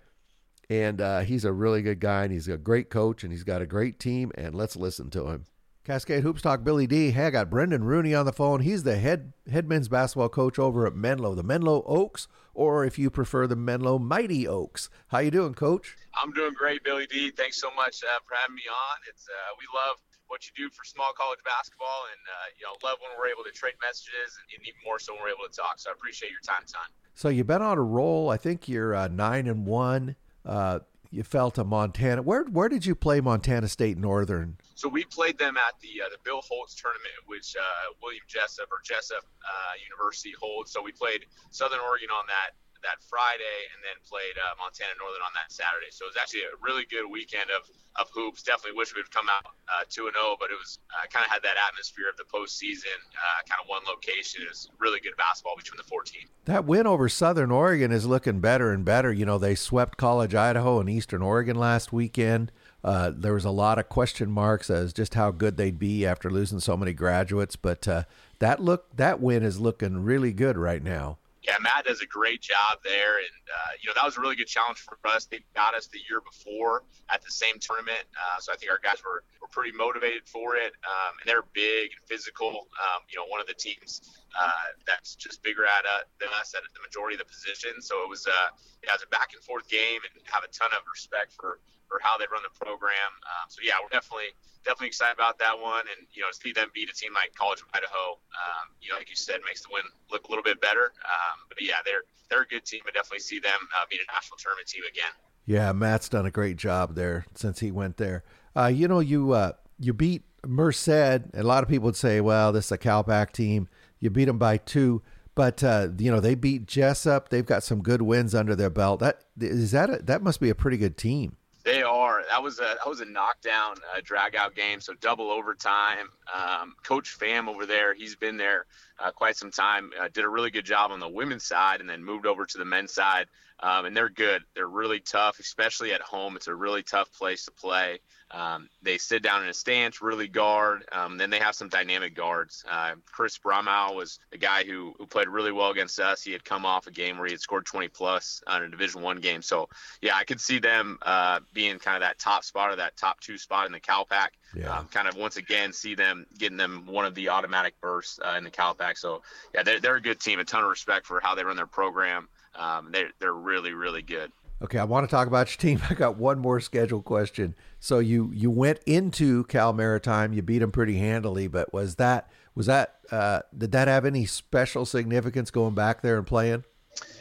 and 0.71 1.01
uh, 1.01 1.21
he's 1.21 1.45
a 1.45 1.53
really 1.53 1.83
good 1.83 1.99
guy, 1.99 2.23
and 2.23 2.33
he's 2.33 2.47
a 2.47 2.57
great 2.57 2.89
coach, 2.89 3.25
and 3.25 3.33
he's 3.33 3.43
got 3.43 3.61
a 3.61 3.67
great 3.67 3.99
team. 3.99 4.31
And 4.37 4.55
let's 4.55 4.77
listen 4.77 5.11
to 5.11 5.27
him. 5.27 5.45
Cascade 5.83 6.23
Hoops 6.23 6.43
Talk 6.43 6.63
Billy 6.63 6.87
D. 6.87 7.11
Hey, 7.11 7.27
I 7.27 7.31
got 7.31 7.51
Brendan 7.51 7.83
Rooney 7.83 8.15
on 8.15 8.25
the 8.25 8.33
phone. 8.33 8.61
He's 8.61 8.85
the 8.85 8.97
head 8.97 9.33
head 9.51 9.69
men's 9.69 9.89
basketball 9.89 10.29
coach 10.29 10.59
over 10.59 10.87
at 10.87 10.95
Menlo, 10.95 11.35
the 11.35 11.43
Menlo 11.43 11.83
Oaks, 11.83 12.29
or 12.55 12.85
if 12.85 12.99
you 12.99 13.11
prefer, 13.11 13.49
the 13.49 13.57
Menlo 13.57 13.99
Mighty 13.99 14.47
Oaks. 14.47 14.89
How 15.09 15.19
you 15.19 15.33
doing, 15.33 15.55
Coach? 15.55 15.97
I'm 16.23 16.31
doing 16.33 16.53
great, 16.55 16.85
Billy 16.85 17.07
D. 17.07 17.33
Thanks 17.33 17.61
so 17.61 17.71
much 17.75 18.05
uh, 18.05 18.21
for 18.29 18.37
having 18.41 18.55
me 18.55 18.63
on. 18.71 18.97
It's 19.09 19.27
uh, 19.27 19.57
we 19.59 19.65
love 19.75 19.97
what 20.29 20.47
you 20.47 20.53
do 20.55 20.71
for 20.71 20.85
small 20.85 21.11
college 21.17 21.41
basketball, 21.45 22.07
and 22.13 22.21
uh, 22.29 22.47
you 22.57 22.65
know 22.65 22.77
love 22.87 22.99
when 23.01 23.11
we're 23.19 23.27
able 23.27 23.43
to 23.43 23.51
trade 23.51 23.75
messages, 23.83 24.39
and 24.39 24.63
even 24.63 24.79
more 24.87 25.01
so 25.01 25.15
when 25.15 25.23
we're 25.23 25.31
able 25.31 25.51
to 25.51 25.57
talk. 25.57 25.81
So 25.81 25.91
I 25.91 25.95
appreciate 25.95 26.31
your 26.31 26.45
time, 26.47 26.63
son. 26.67 26.87
So 27.17 27.29
you've 27.29 27.49
been 27.49 27.63
on 27.63 27.79
a 27.79 27.83
roll. 27.83 28.31
I 28.31 28.37
think 28.37 28.69
you're 28.69 28.95
uh, 28.95 29.09
nine 29.09 29.49
and 29.49 29.67
one. 29.67 30.15
Uh, 30.45 30.81
you 31.11 31.25
fell 31.25 31.51
to 31.53 31.65
Montana. 31.65 32.23
Where 32.23 32.45
where 32.45 32.69
did 32.69 32.87
you 32.87 32.95
play 32.95 33.21
Montana 33.21 33.69
State 33.69 33.99
Northern? 33.99 34.57
So 34.77 34.89
we 34.89 35.05
played 35.05 35.39
them 35.39 35.57
at 35.57 35.75
the 35.81 36.03
uh, 36.03 36.09
the 36.09 36.19
Bill 36.25 36.41
Holtz 36.41 36.75
tournament, 36.75 37.27
which 37.27 37.57
uh, 37.59 37.93
William 38.01 38.23
Jessup 38.29 38.69
or 38.71 38.79
Jessup 38.85 39.25
uh, 39.43 39.73
University 39.83 40.33
holds. 40.41 40.71
So 40.71 40.83
we 40.83 40.93
played 40.93 41.27
Southern 41.51 41.81
Oregon 41.81 42.09
on 42.11 42.27
that 42.29 42.55
that 42.83 43.03
Friday 43.05 43.59
and 43.73 43.81
then 43.85 43.97
played 44.05 44.37
uh, 44.37 44.57
Montana 44.57 44.97
Northern 44.99 45.23
on 45.23 45.35
that 45.37 45.53
Saturday. 45.53 45.93
So 45.93 46.09
it 46.09 46.17
was 46.17 46.21
actually 46.21 46.49
a 46.49 46.57
really 46.61 46.85
good 46.89 47.07
weekend 47.09 47.53
of, 47.53 47.69
of 47.97 48.09
hoops. 48.13 48.43
Definitely 48.43 48.77
wish 48.77 48.95
we 48.95 49.01
would 49.01 49.13
come 49.13 49.29
out 49.29 49.45
uh, 49.69 49.85
2 49.89 50.09
and 50.09 50.17
0, 50.17 50.37
but 50.41 50.51
it 50.51 50.59
was 50.59 50.81
uh, 50.93 51.07
kind 51.09 51.25
of 51.25 51.31
had 51.31 51.43
that 51.45 51.57
atmosphere 51.57 52.09
of 52.09 52.17
the 52.17 52.29
postseason, 52.29 52.97
uh, 53.17 53.41
kind 53.49 53.61
of 53.61 53.69
one 53.69 53.83
location. 53.87 54.43
It 54.43 54.51
was 54.51 54.71
really 54.79 55.01
good 55.01 55.17
basketball 55.17 55.57
between 55.57 55.77
the 55.77 55.89
four 55.89 56.03
teams. 56.03 56.29
That 56.45 56.65
win 56.65 56.87
over 56.87 57.09
Southern 57.09 57.51
Oregon 57.51 57.93
is 57.93 58.07
looking 58.07 58.41
better 58.41 58.73
and 58.73 58.85
better. 58.85 59.13
You 59.13 59.27
know, 59.27 59.39
they 59.39 59.55
swept 59.55 59.99
College 59.99 60.35
Idaho 60.35 60.81
and 60.81 60.89
Eastern 60.89 61.23
Oregon 61.23 61.57
last 61.57 61.93
weekend. 61.93 62.53
Uh, 62.83 63.13
there 63.15 63.35
was 63.35 63.45
a 63.45 63.51
lot 63.51 63.79
of 63.79 63.91
question 63.91 64.31
marks 64.31 64.71
as 64.71 64.95
just 64.95 65.13
how 65.13 65.31
good 65.31 65.59
they'd 65.59 65.79
be 65.79 66.07
after 66.07 66.31
losing 66.31 66.61
so 66.61 66.77
many 66.79 66.95
graduates, 66.95 67.55
but 67.55 67.87
uh, 67.87 68.05
that 68.39 68.59
look 68.59 68.97
that 68.97 69.21
win 69.21 69.43
is 69.43 69.61
looking 69.61 70.03
really 70.03 70.33
good 70.33 70.57
right 70.57 70.83
now 70.83 71.19
yeah, 71.51 71.59
Matt 71.59 71.83
does 71.83 71.99
a 72.01 72.07
great 72.07 72.41
job 72.41 72.79
there, 72.87 73.19
and 73.19 73.35
uh, 73.51 73.75
you 73.83 73.91
know 73.91 73.95
that 73.99 74.07
was 74.07 74.15
a 74.17 74.21
really 74.23 74.39
good 74.39 74.47
challenge 74.47 74.79
for 74.79 74.95
us. 75.03 75.27
They 75.27 75.43
got 75.51 75.75
us 75.75 75.91
the 75.91 75.99
year 76.07 76.23
before 76.23 76.87
at 77.11 77.27
the 77.27 77.33
same 77.35 77.59
tournament, 77.59 78.07
uh, 78.15 78.39
so 78.39 78.53
I 78.53 78.57
think 78.57 78.71
our 78.71 78.79
guys 78.79 79.03
were, 79.03 79.27
were 79.43 79.51
pretty 79.51 79.75
motivated 79.75 80.31
for 80.31 80.55
it. 80.55 80.71
Um, 80.87 81.19
and 81.19 81.27
they're 81.27 81.43
big 81.51 81.91
and 81.91 82.03
physical. 82.07 82.71
Um, 82.79 83.03
you 83.11 83.19
know, 83.19 83.27
one 83.27 83.43
of 83.43 83.51
the 83.51 83.59
teams 83.59 84.23
uh, 84.39 84.79
that's 84.87 85.19
just 85.19 85.43
bigger 85.43 85.67
at 85.67 85.83
uh, 85.83 86.07
than 86.23 86.31
us 86.39 86.55
at 86.55 86.63
the 86.71 86.83
majority 86.87 87.19
of 87.19 87.27
the 87.27 87.27
positions. 87.27 87.91
So 87.91 88.07
it 88.07 88.09
was 88.09 88.31
uh, 88.31 88.55
yeah, 88.87 88.95
it 88.95 89.03
was 89.03 89.07
a 89.07 89.11
back 89.11 89.35
and 89.35 89.43
forth 89.43 89.67
game, 89.67 90.07
and 90.07 90.23
have 90.31 90.47
a 90.47 90.53
ton 90.55 90.71
of 90.71 90.87
respect 90.87 91.35
for 91.35 91.59
for 91.91 91.99
how 91.99 92.15
they 92.15 92.31
run 92.31 92.47
the 92.47 92.55
program. 92.55 93.11
Um, 93.27 93.51
so 93.51 93.59
yeah, 93.67 93.75
we're 93.83 93.91
definitely 93.91 94.31
definitely 94.63 94.95
excited 94.95 95.19
about 95.19 95.43
that 95.43 95.59
one, 95.59 95.91
and 95.91 96.07
you 96.15 96.23
know, 96.23 96.31
see 96.31 96.55
them 96.55 96.71
beat 96.73 96.89
a 96.89 96.95
team 96.95 97.11
like 97.13 97.35
College 97.35 97.61
of 97.61 97.69
Idaho, 97.75 98.23
um, 98.39 98.71
you 98.81 98.95
know, 98.95 98.97
like 99.03 99.11
you 99.11 99.19
said, 99.19 99.43
makes 99.45 99.67
the 99.67 99.75
win 99.75 99.83
look 100.11 100.25
a 100.25 100.31
little 100.31 100.47
bit 100.47 100.61
better. 100.63 100.95
Um, 101.03 101.37
but 101.51 101.59
yeah, 101.61 101.83
they're 101.85 102.07
they're 102.31 102.47
a 102.47 102.47
good 102.47 102.65
team. 102.65 102.81
I 102.87 102.95
definitely 102.95 103.27
see 103.27 103.43
them 103.43 103.59
uh, 103.75 103.85
beat 103.91 103.99
a 103.99 104.09
national 104.15 104.39
tournament 104.39 104.69
team 104.69 104.87
again. 104.89 105.13
Yeah, 105.47 105.73
Matt's 105.73 106.09
done 106.09 106.27
a 106.27 106.31
great 106.31 106.57
job 106.57 106.95
there 106.95 107.27
since 107.35 107.59
he 107.59 107.71
went 107.73 107.97
there. 107.97 108.23
Uh, 108.55 108.67
you 108.67 108.87
know, 108.87 109.01
you 109.01 109.33
uh, 109.33 109.53
you 109.79 109.93
beat 109.93 110.23
Merced. 110.47 110.89
And 110.89 111.35
A 111.35 111.43
lot 111.43 111.63
of 111.63 111.69
people 111.69 111.87
would 111.87 111.97
say, 111.97 112.21
well, 112.21 112.53
this 112.53 112.67
is 112.67 112.73
a 112.73 112.79
Calpac 112.79 113.33
team. 113.33 113.69
You 113.99 114.11
beat 114.11 114.27
them 114.27 114.39
by 114.39 114.57
two, 114.59 115.03
but 115.35 115.63
uh, 115.65 115.89
you 115.99 116.11
know 116.11 116.21
they 116.21 116.35
beat 116.35 116.67
Jessup. 116.67 117.29
They've 117.29 117.45
got 117.45 117.63
some 117.63 117.83
good 117.83 118.03
wins 118.03 118.35
under 118.35 118.55
their 118.55 118.71
belt. 118.71 119.01
That 119.01 119.25
is 119.41 119.73
that. 119.73 119.91
A, 119.91 119.97
that 120.05 120.23
must 120.23 120.41
be 120.41 120.51
a 120.51 120.55
pretty 120.55 120.77
good 120.77 120.97
team. 120.97 121.37
They 121.63 121.83
are. 121.83 122.23
That 122.29 122.43
was 122.43 122.59
a 122.59 122.77
that 122.79 122.87
was 122.87 123.01
a 123.01 123.05
knockdown, 123.05 123.77
uh, 123.95 124.01
drag 124.03 124.35
out 124.35 124.55
game. 124.55 124.81
So 124.81 124.95
double 124.95 125.31
overtime. 125.31 126.09
Um, 126.33 126.75
Coach 126.83 127.11
Fam 127.11 127.49
over 127.49 127.67
there, 127.67 127.93
he's 127.95 128.17
been 128.17 128.37
there 128.37 128.67
uh, 128.99 129.11
quite 129.11 129.37
some 129.37 129.51
time. 129.51 129.91
Uh, 130.01 130.09
did 130.13 130.25
a 130.25 130.29
really 130.29 130.51
good 130.51 130.65
job 130.65 130.91
on 130.91 131.01
the 131.01 131.09
women's 131.09 131.45
side, 131.45 131.81
and 131.81 131.89
then 131.89 132.03
moved 132.03 132.27
over 132.27 132.47
to 132.47 132.59
the 132.59 132.65
men's 132.65 132.93
side. 132.93 133.27
Um, 133.63 133.85
and 133.85 133.95
they're 133.95 134.09
good. 134.09 134.43
They're 134.55 134.67
really 134.67 135.01
tough, 135.01 135.39
especially 135.39 135.93
at 135.93 136.01
home. 136.01 136.35
It's 136.37 136.49
a 136.49 136.55
really 136.55 136.83
tough 136.83 137.13
place 137.13 137.45
to 137.45 137.51
play. 137.51 138.01
Um, 138.33 138.69
they 138.83 138.97
sit 138.99 139.23
down 139.23 139.43
in 139.43 139.49
a 139.49 139.55
stance, 139.55 140.01
really 140.01 140.29
guard. 140.29 140.85
Um, 140.93 141.19
then 141.19 141.31
they 141.31 141.41
have 141.41 141.55
some 141.55 141.69
dynamic 141.69 142.15
guards. 142.15 142.65
Uh, 142.69 142.93
Chris 143.07 143.39
Bromau 143.39 143.95
was 143.95 144.21
a 144.33 144.39
guy 144.39 144.63
who, 144.65 144.95
who 144.99 145.07
played 145.07 145.29
really 145.29 145.51
well 145.51 145.71
against 145.71 145.99
us. 145.99 146.23
He 146.23 146.33
had 146.33 146.45
come 146.45 146.65
off 146.65 146.87
a 146.87 146.93
game 146.93 147.19
where 147.19 147.27
he 147.27 147.33
had 147.33 147.41
scored 147.41 147.67
20 147.67 147.89
plus 147.89 148.43
on 148.47 148.63
a 148.63 148.69
Division 148.69 149.03
One 149.03 149.21
game. 149.21 149.43
So 149.43 149.69
yeah, 150.01 150.15
I 150.15 150.25
could 150.25 150.41
see 150.41 150.61
them 150.61 150.99
uh, 151.03 151.41
being 151.53 151.79
kind 151.79 151.97
of 151.97 152.03
that 152.03 152.19
top 152.19 152.45
spot 152.45 152.71
or 152.71 152.77
that 152.77 152.97
top 152.97 153.21
two 153.21 153.37
spot 153.37 153.67
in 153.67 153.73
the 153.73 153.81
Calpac. 153.81 154.29
Yeah. 154.55 154.79
Um, 154.79 154.87
kind 154.89 155.09
of 155.09 155.17
once 155.17 155.37
again 155.37 155.73
see 155.73 155.95
them 155.95 156.27
getting 156.37 156.57
them 156.57 156.87
one 156.87 157.05
of 157.05 157.15
the 157.15 157.29
automatic 157.29 157.81
bursts 157.81 158.19
uh, 158.25 158.35
in 158.37 158.45
the 158.45 158.51
Calpac. 158.51 158.97
So 158.97 159.23
yeah, 159.55 159.63
they're, 159.63 159.81
they're 159.81 159.97
a 159.97 160.03
good 160.03 160.21
team. 160.21 160.39
A 160.39 160.45
ton 160.45 160.63
of 160.63 160.71
respect 160.71 161.07
for 161.07 161.21
how 161.21 161.35
they 161.35 161.45
run 161.45 161.57
their 161.57 161.67
program. 161.67 162.29
Um, 162.55 162.91
they're 162.91 163.11
they're 163.21 163.33
really 163.33 163.73
really 163.73 164.03
good. 164.03 164.33
Okay, 164.63 164.79
I 164.79 164.85
want 164.85 165.09
to 165.09 165.11
talk 165.11 165.27
about 165.27 165.51
your 165.51 165.57
team. 165.57 165.83
I 165.91 165.95
got 165.95 166.17
one 166.17 166.39
more 166.39 166.61
schedule 166.61 167.03
question. 167.03 167.55
So 167.79 167.99
you 167.99 168.31
you 168.35 168.51
went 168.51 168.81
into 168.87 169.45
Cal 169.45 169.73
Maritime, 169.73 170.33
you 170.33 170.43
beat 170.43 170.59
them 170.59 170.71
pretty 170.71 170.99
handily, 170.99 171.49
but 171.49 171.73
was 171.73 171.97
that 171.97 172.31
was 172.55 172.67
that 172.67 172.97
uh, 173.11 173.41
did 173.57 173.73
that 173.73 173.89
have 173.89 174.05
any 174.05 174.27
special 174.27 174.85
significance 174.85 175.51
going 175.51 175.75
back 175.75 176.03
there 176.03 176.19
and 176.19 176.27
playing? 176.27 176.65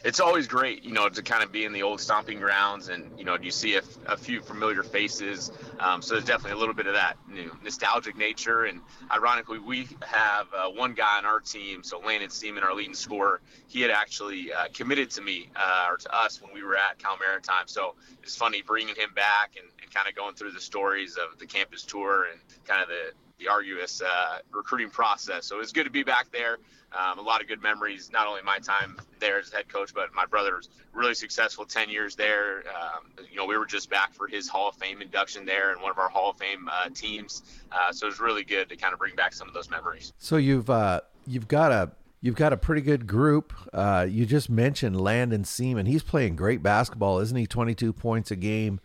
It's 0.04 0.20
always 0.20 0.48
great, 0.48 0.84
you 0.84 0.92
know, 0.92 1.10
to 1.10 1.22
kind 1.22 1.44
of 1.44 1.52
be 1.52 1.66
in 1.66 1.74
the 1.74 1.84
old 1.84 2.00
stomping 2.00 2.40
grounds, 2.40 2.90
and 2.90 3.12
you 3.18 3.26
know, 3.26 3.38
you 3.42 3.52
see 3.52 3.76
a, 3.76 3.82
a 4.08 4.18
few 4.18 4.42
familiar 4.42 4.84
faces. 4.84 5.52
Um, 5.80 6.02
so 6.02 6.14
there's 6.14 6.26
definitely 6.26 6.54
a 6.54 6.58
little 6.58 6.74
bit 6.74 6.88
of 6.88 6.94
that 6.94 7.18
you 7.34 7.46
know, 7.46 7.52
nostalgic 7.64 8.18
nature. 8.18 8.66
And 8.66 8.82
ironically, 9.12 9.60
we 9.60 9.88
have 10.02 10.48
uh, 10.54 10.70
one 10.70 10.94
guy 10.94 11.18
on 11.18 11.26
our 11.26 11.40
team, 11.40 11.84
so 11.84 12.00
Landon 12.00 12.30
Seaman, 12.30 12.64
our 12.64 12.74
leading 12.74 12.94
scorer, 12.94 13.42
he 13.68 13.82
had 13.82 13.92
actually 13.92 14.52
uh, 14.54 14.68
committed 14.74 15.10
to 15.12 15.22
me 15.22 15.50
uh, 15.56 15.88
or 15.90 15.98
to 15.98 16.16
us 16.16 16.42
when 16.42 16.54
we 16.54 16.64
were 16.64 16.78
at 16.78 16.98
Cal 16.98 17.18
Maritime. 17.18 17.68
So 17.68 17.96
it's 18.24 18.36
funny 18.36 18.62
bringing 18.62 18.96
him 18.96 19.14
back 19.16 19.56
and, 19.58 19.68
and 19.82 19.94
kind 19.94 20.08
of 20.08 20.16
going 20.16 20.36
through 20.36 20.52
the 20.52 20.62
stories 20.62 21.18
of 21.18 21.38
the 21.40 21.46
campus 21.46 21.84
tour 21.84 22.28
and 22.32 22.40
kind 22.66 22.82
of 22.82 22.88
the 22.88 23.12
the 23.40 23.48
arduous 23.48 24.02
uh, 24.02 24.40
recruiting 24.52 24.90
process. 24.90 25.46
So 25.46 25.56
it 25.56 25.60
was 25.60 25.72
good 25.72 25.86
to 25.86 25.90
be 25.90 26.04
back 26.04 26.32
there. 26.32 26.58
Um, 26.92 27.20
a 27.20 27.22
lot 27.22 27.42
of 27.42 27.48
good 27.48 27.62
memories, 27.62 28.10
not 28.12 28.28
only 28.28 28.42
my 28.42 28.58
time 28.58 28.98
there 29.20 29.40
as 29.40 29.52
head 29.52 29.70
coach, 29.70 29.94
but 29.94 30.14
my 30.14 30.26
brother's 30.26 30.70
really 30.92 31.14
successful 31.14 31.64
10 31.66 31.90
years 31.90 32.16
there. 32.16 32.64
Um, 32.68 33.12
you 33.30 33.38
know, 33.38 33.46
we 33.46 33.58
were 33.58 33.66
just 33.66 33.90
back 33.90 34.14
for 34.14 34.28
his 34.28 34.48
Hall 34.50 34.70
of 34.70 34.76
Fame 34.76 35.02
induction 35.02 35.46
there 35.46 35.72
and 35.72 35.82
one 35.82 35.92
of 35.92 36.00
our 36.00 36.10
Hall 36.10 36.32
of 36.32 36.38
Fame 36.38 36.68
uh, 36.72 36.90
teams. 36.90 37.44
Uh, 37.72 37.92
so 37.92 38.08
it 38.08 38.10
was 38.10 38.20
really 38.20 38.44
good 38.44 38.70
to 38.70 38.76
kind 38.76 38.94
of 38.94 39.00
bring 39.00 39.16
back 39.16 39.34
some 39.34 39.48
of 39.48 39.54
those 39.54 39.70
memories. 39.70 40.14
So 40.18 40.38
you've 40.38 40.70
uh, 40.70 41.02
you've 41.28 41.48
got 41.48 41.72
a 41.72 41.92
you've 42.22 42.36
got 42.36 42.54
a 42.54 42.58
pretty 42.58 42.82
good 42.82 43.06
group. 43.06 43.54
Uh, 43.72 44.08
you 44.10 44.26
just 44.26 44.50
mentioned 44.50 45.00
Landon 45.00 45.44
Seaman. 45.44 45.86
He's 45.86 46.04
playing 46.04 46.36
great 46.36 46.64
basketball, 46.64 47.20
isn't 47.20 47.38
he? 47.38 47.46
22 47.46 47.94
points 47.94 48.32
a 48.32 48.36
game. 48.36 48.80